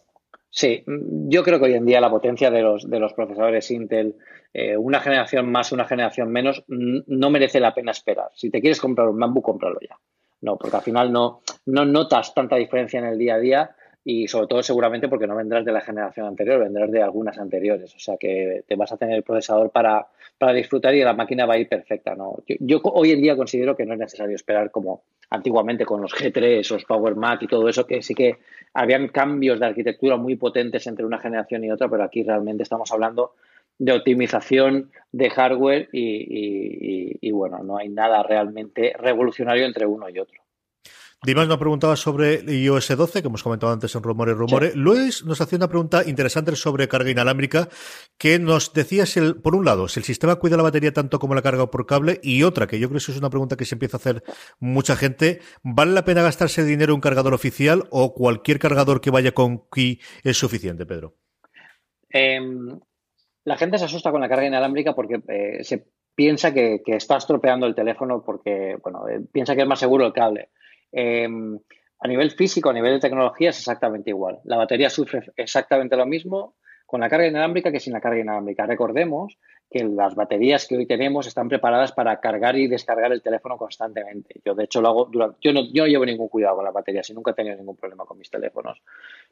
[0.50, 4.16] Sí, yo creo que hoy en día la potencia de los, de los procesadores Intel,
[4.54, 8.30] eh, una generación más, una generación menos, no merece la pena esperar.
[8.36, 9.98] Si te quieres comprar un MacBook, cómpralo ya.
[10.42, 14.28] No, porque al final no, no notas tanta diferencia en el día a día y
[14.28, 17.94] sobre todo seguramente porque no vendrás de la generación anterior, vendrás de algunas anteriores.
[17.96, 21.46] O sea que te vas a tener el procesador para, para disfrutar y la máquina
[21.46, 22.16] va a ir perfecta.
[22.16, 22.38] ¿no?
[22.60, 26.68] Yo, hoy en día considero que no es necesario esperar como antiguamente con los G3,
[26.72, 28.38] los Power Mac y todo eso, que sí que
[28.74, 32.92] habían cambios de arquitectura muy potentes entre una generación y otra, pero aquí realmente estamos
[32.92, 33.36] hablando
[33.78, 40.20] de optimización de hardware y, y bueno, no hay nada realmente revolucionario entre uno y
[40.20, 40.42] otro.
[41.24, 44.76] Dimas nos preguntaba sobre iOS 12, que hemos comentado antes en Rumores, Rumores.
[44.76, 47.70] Luis nos hacía una pregunta interesante sobre carga inalámbrica,
[48.18, 51.20] que nos decía, si el, por un lado, si el sistema cuida la batería tanto
[51.20, 53.66] como la carga por cable, y otra, que yo creo que es una pregunta que
[53.66, 54.24] se empieza a hacer
[54.60, 59.12] mucha gente, ¿vale la pena gastarse dinero en un cargador oficial o cualquier cargador que
[59.12, 61.18] vaya con Qi es suficiente, Pedro?
[62.10, 62.80] Em,
[63.44, 67.68] la gente se asusta con la carga inalámbrica porque eh, se piensa que, está estropeando
[67.68, 70.50] el teléfono porque, bueno, eh, piensa que es más seguro el cable.
[70.92, 71.60] Em,
[72.00, 74.40] a nivel físico, a nivel de tecnología, es exactamente igual.
[74.44, 78.66] La batería sufre exactamente lo mismo con la carga inalámbrica que sin la carga inalámbrica.
[78.66, 79.38] Recordemos
[79.72, 84.42] que las baterías que hoy tenemos están preparadas para cargar y descargar el teléfono constantemente.
[84.44, 87.10] Yo, de hecho, lo hago durante, yo no, yo llevo ningún cuidado con las baterías
[87.10, 88.82] y nunca he tenido ningún problema con mis teléfonos.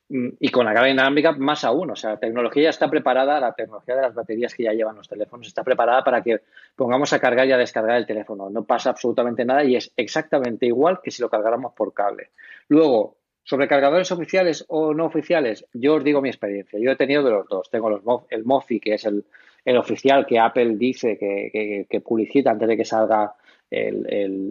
[0.07, 1.91] Mm, y con la carga inalámbrica, más aún.
[1.91, 4.95] O sea, la tecnología ya está preparada, la tecnología de las baterías que ya llevan
[4.95, 6.39] los teléfonos está preparada para que
[6.73, 8.49] pongamos a cargar y a descargar el teléfono.
[8.49, 12.29] No pasa absolutamente nada y es exactamente igual que si lo cargáramos por cable.
[12.69, 16.79] Luego, sobre cargadores oficiales o no oficiales, yo os digo mi experiencia.
[16.79, 17.69] Yo he tenido de los dos.
[17.69, 19.25] Tengo los, el MOFI, que es el,
[19.65, 23.33] el oficial que Apple dice que, publicita antes de que salga
[23.69, 24.05] el,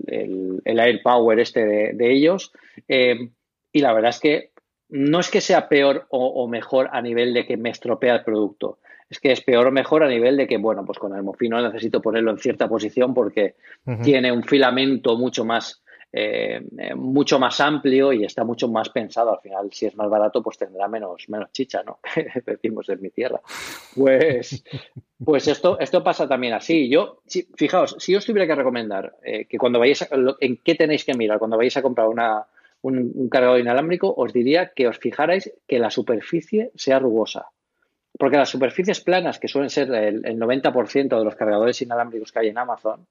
[0.06, 2.52] el, el AirPower este de, ellos.
[2.86, 3.30] Eh,
[3.72, 4.50] y la verdad es que
[4.88, 8.78] no es que sea peor o, mejor a nivel de que me estropea el producto.
[9.10, 11.48] Es que es peor o mejor a nivel de que, bueno, pues con el MOFI
[11.48, 13.54] no necesito ponerlo en cierta posición porque
[14.02, 19.32] tiene un filamento mucho más eh, eh, mucho más amplio y está mucho más pensado.
[19.32, 21.98] Al final, si es más barato, pues tendrá menos, menos chicha, ¿no?
[22.46, 23.40] Decimos en mi tierra.
[23.94, 24.64] Pues,
[25.22, 26.88] pues esto, esto pasa también así.
[26.88, 27.20] Yo,
[27.56, 30.08] fijaos, si os tuviera que recomendar eh, que cuando vayáis a,
[30.40, 32.46] en qué tenéis que mirar cuando vayáis a comprar una,
[32.80, 37.48] un, cargador inalámbrico, os diría que os fijarais que la superficie sea rugosa.
[38.18, 42.38] Porque las superficies planas, que suelen ser el, el 90% de los cargadores inalámbricos que
[42.38, 43.06] hay en Amazon,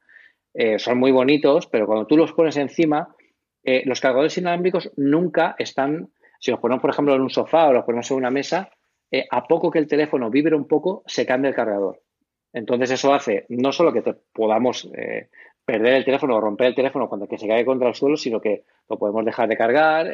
[0.53, 3.15] eh, son muy bonitos, pero cuando tú los pones encima,
[3.63, 7.73] eh, los cargadores inalámbricos nunca están, si los ponemos, por ejemplo, en un sofá o
[7.73, 8.71] los ponemos en una mesa,
[9.11, 12.01] eh, a poco que el teléfono vibre un poco, se cambia el cargador.
[12.53, 14.89] Entonces eso hace no solo que te podamos
[15.63, 18.39] perder el teléfono o romper el teléfono cuando que se cae contra el suelo, sino
[18.41, 20.07] que lo podemos dejar de cargar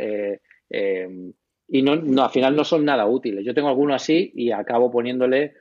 [1.67, 3.45] y no, no, al final no son nada útiles.
[3.45, 5.53] Yo tengo alguno así y acabo poniéndole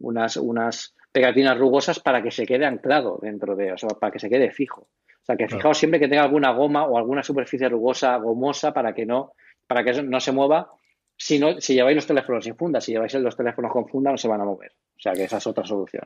[0.00, 4.18] unas, unas pegatinas rugosas para que se quede anclado dentro de, o sea, para que
[4.18, 4.82] se quede fijo.
[4.82, 8.92] O sea, que fijaos siempre que tenga alguna goma o alguna superficie rugosa, gomosa, para
[8.92, 9.32] que no,
[9.66, 10.70] para que no se mueva.
[11.16, 14.18] Si, no, si lleváis los teléfonos sin funda, si lleváis los teléfonos con funda, no
[14.18, 14.72] se van a mover.
[14.94, 16.04] O sea, que esa es otra solución.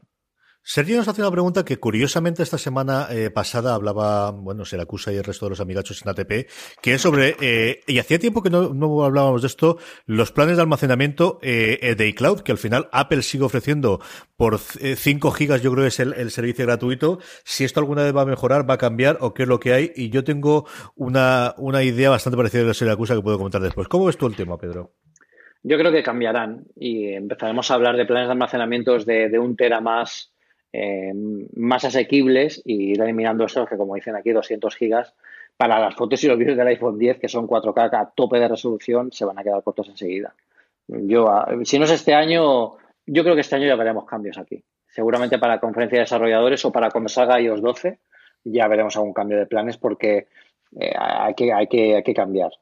[0.63, 5.17] Sergio nos hace una pregunta que curiosamente esta semana eh, pasada hablaba, bueno, se y
[5.17, 6.49] el resto de los amigachos en ATP,
[6.83, 10.63] que es sobre, eh, y hacía tiempo que no, hablábamos de esto, los planes de
[10.63, 14.01] almacenamiento eh, de iCloud, que al final Apple sigue ofreciendo
[14.37, 17.19] por 5 gigas, yo creo que es el, servicio gratuito.
[17.45, 19.73] Si esto alguna vez va a mejorar, va a cambiar o qué es lo que
[19.73, 19.93] hay.
[19.97, 23.89] Y yo tengo una, una idea bastante parecida de la acusa que puedo comentar después.
[23.89, 24.93] ¿Cómo ves tú el tema, Pedro?
[25.63, 29.57] Yo creo que cambiarán y empezaremos a hablar de planes de almacenamiento de, de un
[29.57, 30.33] tera más
[30.73, 31.13] eh,
[31.57, 35.15] más asequibles y ir eliminando estos que, como dicen aquí, 200 gigas
[35.57, 38.49] para las fotos y los vídeos del iPhone 10, que son 4K a tope de
[38.49, 40.35] resolución, se van a quedar cortos enseguida.
[40.87, 41.27] Yo,
[41.65, 44.63] si no es este año, yo creo que este año ya veremos cambios aquí.
[44.89, 47.99] Seguramente para la conferencia de desarrolladores o para cuando salga iOS 12
[48.45, 50.29] ya veremos algún cambio de planes porque
[50.79, 52.53] eh, hay, que, hay, que, hay que cambiar.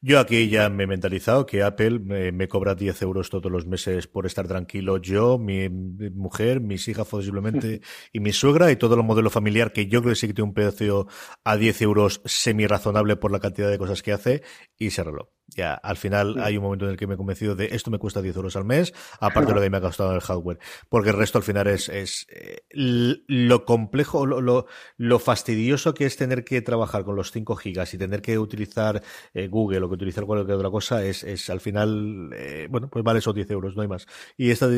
[0.00, 4.06] Yo aquí ya me he mentalizado que Apple me, cobra 10 euros todos los meses
[4.06, 4.98] por estar tranquilo.
[4.98, 7.80] Yo, mi, mujer, mis hijas posiblemente
[8.12, 10.48] y mi suegra y todo el modelo familiar que yo creo que sí que tiene
[10.48, 11.08] un precio
[11.42, 14.42] a 10 euros semi razonable por la cantidad de cosas que hace
[14.78, 15.32] y se arregló.
[15.56, 17.98] Ya, al final hay un momento en el que me he convencido de esto me
[17.98, 20.58] cuesta 10 euros al mes, aparte de lo que me ha costado el hardware.
[20.88, 24.66] Porque el resto al final es, es eh, lo complejo, lo, lo,
[24.98, 29.02] lo, fastidioso que es tener que trabajar con los 5 gigas y tener que utilizar
[29.32, 33.02] eh, Google o que utilizar cualquier otra cosa, es, es al final, eh, bueno, pues
[33.02, 34.06] vale esos 10 euros, no hay más.
[34.36, 34.68] Y esta,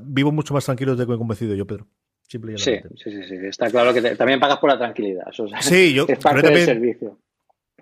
[0.00, 1.88] vivo mucho más tranquilo desde que me he convencido yo, Pedro.
[2.30, 5.24] Sí, sí, sí, sí, está claro que también pagas por la tranquilidad.
[5.60, 7.18] sí, yo, es parte del servicio.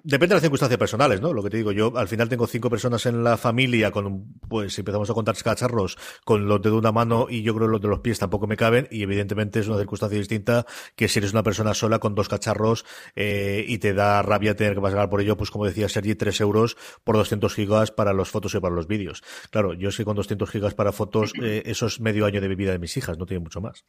[0.09, 1.35] Depende de las circunstancias personales, ¿no?
[1.35, 4.79] Lo que te digo, yo al final tengo cinco personas en la familia, con, pues
[4.79, 7.89] empezamos a contar cacharros, con los de una mano y yo creo que los de
[7.89, 10.65] los pies tampoco me caben, y evidentemente es una circunstancia distinta
[10.97, 12.87] que si eres una persona sola con dos cacharros
[13.17, 16.41] eh, y te da rabia tener que pagar por ello, pues como decía Sergi, tres
[16.41, 19.23] euros por 200 gigas para las fotos y para los vídeos.
[19.51, 22.73] Claro, yo sé con 200 gigas para fotos, eh, eso es medio año de vida
[22.73, 23.85] de mis hijas, no tiene mucho más.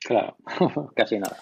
[0.00, 0.36] Claro,
[0.94, 1.38] casi nada.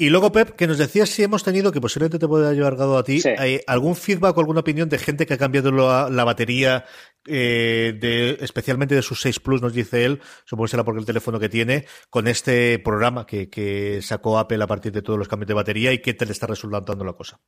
[0.00, 2.96] Y luego, Pep, que nos decías si hemos tenido, que posiblemente te puede haber llegado
[2.96, 3.20] a ti,
[3.66, 6.86] algún feedback o alguna opinión de gente que ha cambiado la, batería,
[7.28, 11.04] eh, de, especialmente de sus 6 Plus, nos dice él, supongo que será porque el
[11.04, 15.28] teléfono que tiene, con este programa que, que sacó Apple a partir de todos los
[15.28, 17.38] cambios de batería y qué te le está resultando la cosa.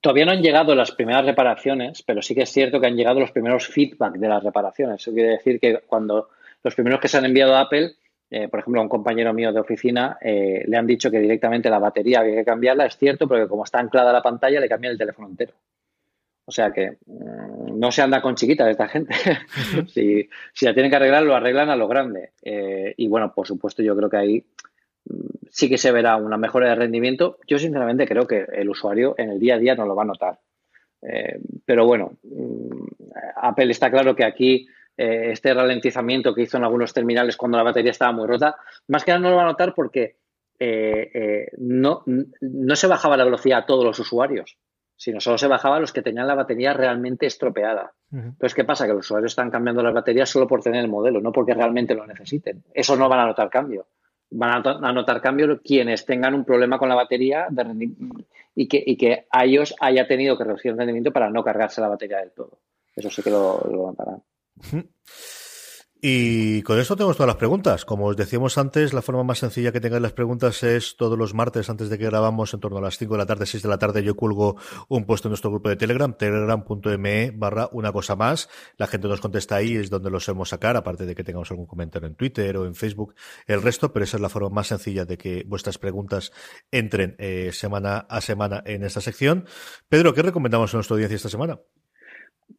[0.00, 3.20] Todavía no han llegado las primeras reparaciones, pero sí que es cierto que han llegado
[3.20, 5.02] los primeros feedback de las reparaciones.
[5.02, 6.30] Eso quiere decir que cuando
[6.64, 7.96] los primeros que se han enviado a Apple
[8.30, 11.70] eh, por ejemplo, a un compañero mío de oficina eh, le han dicho que directamente
[11.70, 14.92] la batería había que cambiarla, es cierto, porque como está anclada la pantalla le cambian
[14.92, 15.54] el teléfono entero.
[16.44, 19.14] O sea que mm, no se anda con chiquitas esta gente.
[19.88, 22.32] si, si, la tienen que arreglar, lo arreglan a lo grande.
[22.42, 24.44] Eh, y bueno, por supuesto, yo creo que ahí
[25.06, 27.38] mm, sí que se verá una mejora de rendimiento.
[27.46, 30.06] Yo sinceramente creo que el usuario en el día a día no lo va a
[30.06, 30.38] notar.
[31.64, 32.84] pero bueno, mm,
[33.36, 34.68] Apple está claro que aquí
[34.98, 38.56] eh, este ralentizamiento que hizo en algunos terminales cuando la batería estaba muy rota,
[38.88, 40.16] más que nada no lo va a notar porque
[40.58, 44.58] eh, eh, no, no se bajaba la velocidad a todos los usuarios,
[44.96, 47.92] sino solo se bajaba a los que tenían la batería realmente estropeada.
[48.10, 48.88] Entonces, ¿qué pasa?
[48.88, 51.94] Que los usuarios están cambiando las baterías solo por tener el modelo, no porque realmente
[51.94, 52.64] lo necesiten.
[52.74, 53.86] Eso no van a notar cambio.
[54.30, 57.46] Van a, notar cambio quienes tengan un problema con la batería
[58.56, 61.80] y, que, y que a ellos haya tenido que reducir el rendimiento para no cargarse
[61.80, 62.58] la batería del todo.
[62.96, 64.20] Eso sí que lo, lo notarán.
[66.00, 67.84] Y con esto tenemos todas las preguntas.
[67.84, 71.34] Como os decíamos antes, la forma más sencilla que tengáis las preguntas es todos los
[71.34, 73.68] martes antes de que grabamos, en torno a las 5 de la tarde, 6 de
[73.68, 74.56] la tarde, yo cuelgo
[74.88, 78.48] un puesto en nuestro grupo de Telegram, telegram.me barra una cosa más.
[78.76, 81.66] La gente nos contesta ahí, es donde lo solemos sacar, aparte de que tengamos algún
[81.66, 83.16] comentario en Twitter o en Facebook,
[83.48, 86.30] el resto, pero esa es la forma más sencilla de que vuestras preguntas
[86.70, 89.46] entren eh, semana a semana en esta sección.
[89.88, 91.58] Pedro, ¿qué recomendamos a nuestra audiencia esta semana?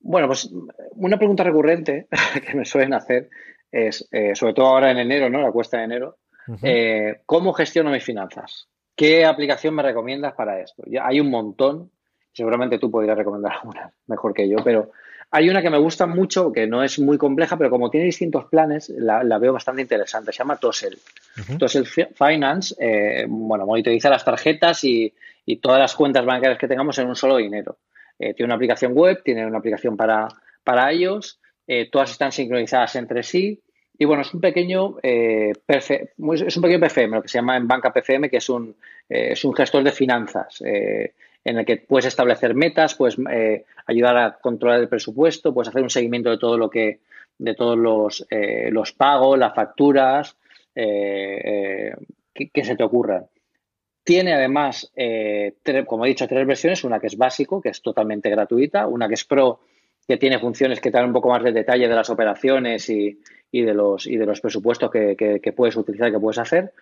[0.01, 0.49] Bueno, pues
[0.91, 2.07] una pregunta recurrente
[2.45, 3.29] que me suelen hacer
[3.71, 5.41] es, eh, sobre todo ahora en enero, ¿no?
[5.41, 6.17] La cuesta de enero,
[6.63, 8.67] eh, ¿cómo gestiono mis finanzas?
[8.95, 10.83] ¿Qué aplicación me recomiendas para esto?
[10.87, 11.91] Ya hay un montón,
[12.33, 14.91] seguramente tú podrías recomendar alguna mejor que yo, pero
[15.31, 18.45] hay una que me gusta mucho, que no es muy compleja, pero como tiene distintos
[18.45, 20.31] planes, la, veo bastante interesante.
[20.31, 20.97] Se llama Tosel.
[21.59, 25.13] Tosel Finance, eh, bueno, monitoriza las tarjetas y,
[25.45, 27.77] y todas las cuentas bancarias que tengamos en un solo dinero.
[28.19, 30.27] Eh, tiene una aplicación web, tiene una aplicación para,
[30.63, 33.61] para ellos, eh, todas están sincronizadas entre sí.
[33.97, 37.67] Y bueno, es un pequeño eh, es un pequeño PFM, lo que se llama en
[37.67, 38.75] banca PFM, que es un,
[39.09, 43.17] es un gestor de finanzas, en el que puedes establecer metas, puedes
[43.87, 46.99] ayudar a controlar el presupuesto, puedes hacer un seguimiento de todo lo que,
[47.37, 48.25] de todos los,
[48.71, 50.37] los pagos, las facturas,
[50.73, 51.93] que,
[52.33, 53.25] que, se te ocurran.
[54.09, 55.53] Tiene además, eh,
[55.85, 59.13] como he dicho, tres versiones, una que es básico, que es totalmente gratuita, una que
[59.13, 59.59] es pro,
[60.07, 63.19] que tiene funciones que dan un poco más de detalle de las operaciones y,
[63.51, 66.73] de, los, y de los presupuestos que, puedes utilizar, que puedes hacer.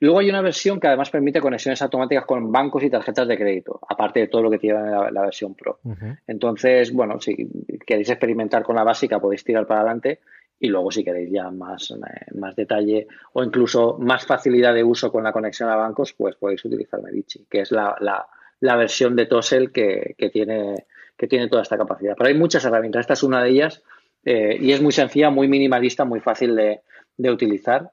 [0.00, 3.80] Luego hay una versión que además permite conexiones automáticas con bancos y tarjetas de crédito,
[3.88, 5.78] aparte de todo lo que tiene la, la versión Pro.
[6.26, 7.48] Entonces, bueno, si
[7.86, 10.20] queréis experimentar con la básica, podéis tirar para adelante
[10.58, 15.10] y luego si queréis ya más, eh, más detalle o incluso más facilidad de uso
[15.10, 19.26] con la conexión a bancos, pues podéis utilizar Medici, que es la, la, versión de
[19.26, 20.86] Tosel que, tiene,
[21.16, 22.14] que tiene toda esta capacidad.
[22.16, 23.82] Pero hay muchas herramientas, esta es una de ellas
[24.24, 27.92] eh, y es muy sencilla, muy minimalista, muy fácil de, utilizar.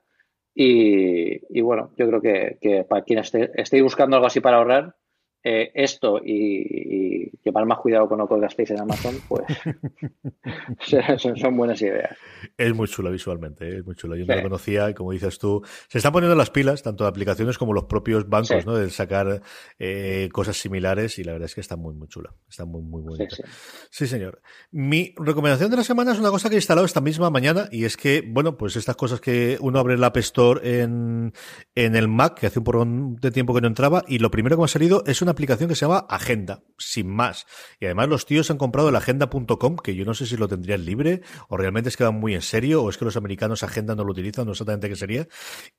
[0.54, 4.96] Y, bueno, yo creo que, para quien esté, estéis buscando algo así para ahorrar,
[5.44, 9.44] eh, esto y, llevar más cuidado con lo que gastéis en Amazon, pues
[11.42, 12.16] son, buenas ideas.
[12.58, 13.78] Es muy chula visualmente, ¿eh?
[13.78, 14.16] es muy chula.
[14.16, 17.58] Yo no lo conocía como dices tú, se están poniendo las pilas, tanto de aplicaciones
[17.58, 18.76] como los propios bancos, ¿no?
[18.76, 19.42] De sacar
[19.80, 22.34] eh, cosas similares y la verdad es que está muy, muy chula.
[22.50, 23.36] Está muy, muy bonita.
[23.90, 24.42] Sí, señor.
[24.72, 27.86] Mi recomendación de la semana es una cosa que he instalado esta misma mañana y
[27.86, 31.34] es que, bueno, pues estas cosas que uno abre el App Store en,
[31.76, 34.56] en el Mac, que hace un poco de tiempo que no entraba, y lo primero
[34.56, 37.46] que me ha salido es una aplicación que se llama Agenda, sin más.
[37.80, 40.86] Y además los tíos han comprado el agenda.com, que yo no sé si lo tendrían
[40.86, 43.96] libre o realmente es que van muy en serio o es que los americanos Agenda
[43.96, 45.28] no lo utilizan, no exactamente qué sería.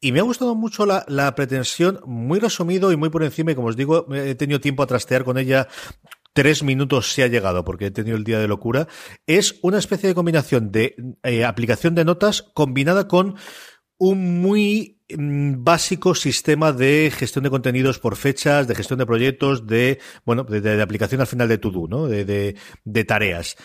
[0.00, 3.54] Y me ha gustado mucho la, la pretensión, muy resumido y muy por encima, y
[3.54, 5.68] como os digo, he tenido tiempo a trastear con ella
[6.32, 8.88] tres minutos se ha llegado porque he tenido el día de locura.
[9.26, 13.36] Es una especie de combinación de eh, aplicación de notas combinada con
[14.02, 19.64] un muy mm, básico sistema de gestión de contenidos por fechas, de gestión de proyectos,
[19.68, 22.08] de, bueno, de, aplicación al final de todo, ¿no?
[22.08, 22.56] De,
[23.06, 23.56] tareas.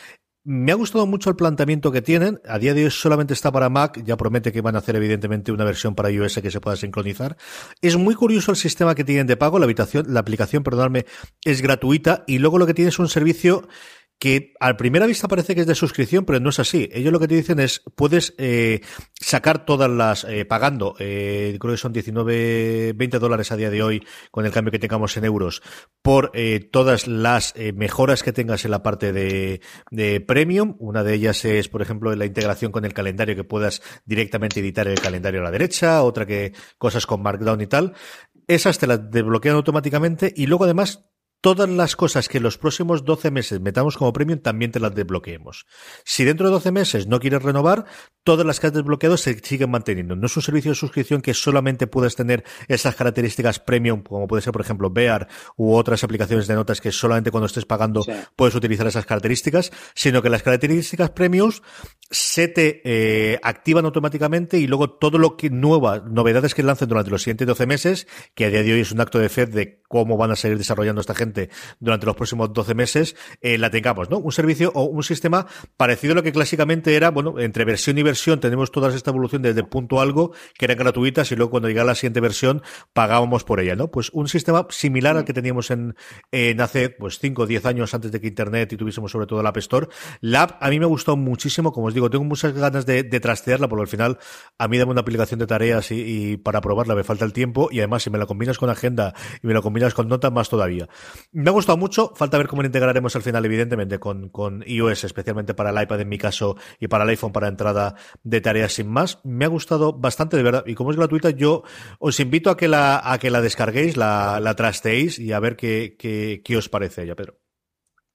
[0.44, 2.40] Me ha gustado mucho el planteamiento que tienen.
[2.48, 4.00] A día de hoy solamente está para Mac.
[4.06, 7.36] Ya promete que van a hacer evidentemente una versión para iOS que se pueda sincronizar.
[7.82, 9.58] Es muy curioso el sistema que tienen de pago.
[9.58, 11.08] La, habitación, la aplicación, perdonadme,
[11.44, 13.68] es gratuita y luego lo que tiene es un servicio
[14.20, 16.89] que a primera vista parece que es de suscripción, pero no es así.
[16.91, 18.82] Ellos lo que te dicen es, puedes eh,
[19.13, 23.84] sacar todas las, eh, pagando, eh, creo que son 19, 20 dólares a día de
[23.84, 25.61] hoy, con el cambio que tengamos en euros,
[26.01, 29.61] por eh, todas las eh, mejoras que tengas en la parte de,
[29.91, 30.76] de premium.
[30.80, 34.88] Una de ellas es, por ejemplo, la integración con el calendario, que puedas directamente editar
[34.88, 37.93] el calendario a la derecha, otra que cosas con Markdown y tal.
[38.47, 41.07] Esas te las desbloquean automáticamente y luego además
[41.42, 44.94] todas las cosas que en los próximos 12 meses metamos como premium también te las
[44.96, 45.66] desbloqueemos.
[46.04, 47.86] Si dentro de 12 meses no quieres renovar,
[48.24, 50.16] todas las que has desbloqueado se siguen manteniendo.
[50.16, 54.42] No es un servicio de suscripción que solamente puedes tener esas características premium, como puede
[54.42, 58.04] ser, por ejemplo, Bear u otras aplicaciones de notas que solamente cuando estés pagando
[58.36, 61.62] puedes utilizar esas características, sino que las características premiums
[62.10, 67.12] se te eh, activan automáticamente y luego todo lo que nueva, novedades que lancen durante
[67.12, 69.84] los siguientes 12 meses, que a día de hoy es un acto de fe de
[69.88, 71.26] cómo van a seguir desarrollando esta gente
[71.80, 74.17] durante los próximos 12 meses, eh, la tengamos, ¿no?
[74.19, 75.47] Un servicio o un sistema
[75.78, 79.41] parecido a lo que clásicamente era, bueno, entre versión y versión tenemos toda esta evolución
[79.41, 82.61] desde punto algo, que eran gratuitas, y luego cuando llegaba la siguiente versión
[82.93, 83.89] pagábamos por ella, ¿no?
[83.89, 85.95] Pues un sistema similar al que teníamos en,
[86.32, 89.41] en hace, pues, 5 o 10 años antes de que Internet y tuviésemos sobre todo
[89.43, 89.88] la App Store.
[90.21, 93.03] La app a mí me ha gustado muchísimo, como os digo, tengo muchas ganas de,
[93.03, 94.17] de trastearla, porque al final
[94.57, 97.80] a mí dame una aplicación de tareas y, para probarla me falta el tiempo, y
[97.80, 100.88] además si me la combinas con agenda y me la combinas con notas, más todavía.
[101.32, 105.03] Me ha gustado mucho, falta ver cómo lo integraremos al final, evidentemente, con, con iOS,
[105.03, 108.74] especialmente para el iPad en mi caso y para el iPhone para entrada de tareas
[108.74, 109.20] sin más.
[109.24, 110.63] Me ha gustado bastante, de verdad.
[110.65, 111.63] Y como es gratuita, yo
[111.99, 115.55] os invito a que la, a que la descarguéis, la, la trasteéis y a ver
[115.55, 117.36] qué, qué, qué os parece ella, Pedro.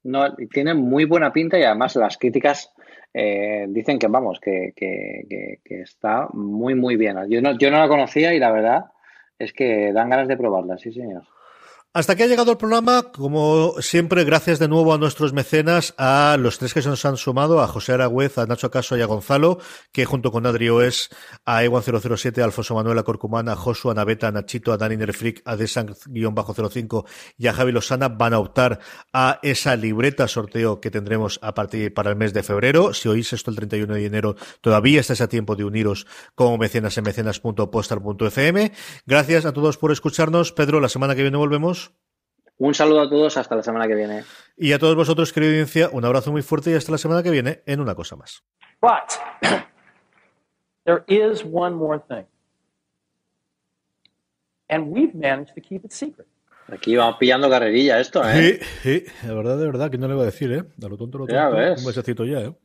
[0.05, 2.73] No, tiene muy buena pinta y además las críticas
[3.15, 7.17] eh, dicen que vamos, que, que, que, está muy, muy bien.
[7.29, 8.87] Yo no, yo no la conocía y la verdad
[9.39, 11.25] es que dan ganas de probarla, sí, señor.
[11.95, 13.03] Hasta aquí ha llegado el programa.
[13.13, 17.19] Como siempre, gracias de nuevo a nuestros mecenas, a los tres que se nos han
[17.19, 19.59] sumado, a José Aragüez, a Nacho Acaso y a Gonzalo,
[19.93, 21.11] que junto con Adri Oes,
[21.45, 24.97] a Ewan007, a Alfonso Manuel, a Corcumán, a Josu, a Naveta, a Nachito, a Dani
[24.97, 27.05] Nerfrick, a Desang-05
[27.37, 28.81] y a Javi Lozana van a optar
[29.13, 32.95] a esa libreta sorteo que tendremos a partir para el mes de febrero.
[32.95, 36.97] Si oís esto el 31 de enero, todavía estáis a tiempo de uniros como mecenas
[36.97, 38.73] en mecenas.postal.fm.
[39.05, 40.53] Gracias a todos por escucharnos.
[40.53, 41.82] Pedro, la semana que viene volvemos.
[42.63, 44.23] Un saludo a todos, hasta la semana que viene.
[44.57, 47.31] Y a todos vosotros, querida audiencia, un abrazo muy fuerte y hasta la semana que
[47.33, 48.45] viene en una cosa más.
[48.81, 49.19] But
[50.85, 52.25] there is one more thing.
[54.69, 56.29] And we've managed to keep it secret.
[56.69, 58.61] Aquí vamos pillando carrerilla esto, ¿eh?
[58.63, 60.63] Sí, sí, de verdad, de verdad, que no le voy a decir, ¿eh?
[60.81, 61.35] A lo tonto, lo tonto.
[61.35, 61.81] Ya ves.
[61.81, 62.57] Un besecito ya, ¿eh?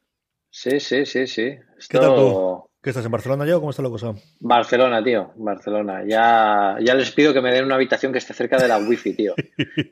[0.51, 1.57] Sí, sí, sí, sí.
[1.75, 1.87] Esto...
[1.89, 2.66] ¿Qué tal tú?
[2.87, 4.13] ¿Qué estás en Barcelona ya cómo está la cosa?
[4.39, 6.05] Barcelona, tío, Barcelona.
[6.07, 9.11] Ya, ya les pido que me den una habitación que esté cerca de la wifi,
[9.13, 9.35] tío.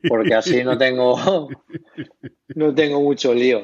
[0.08, 1.50] Porque así no tengo,
[2.56, 3.64] no tengo mucho lío.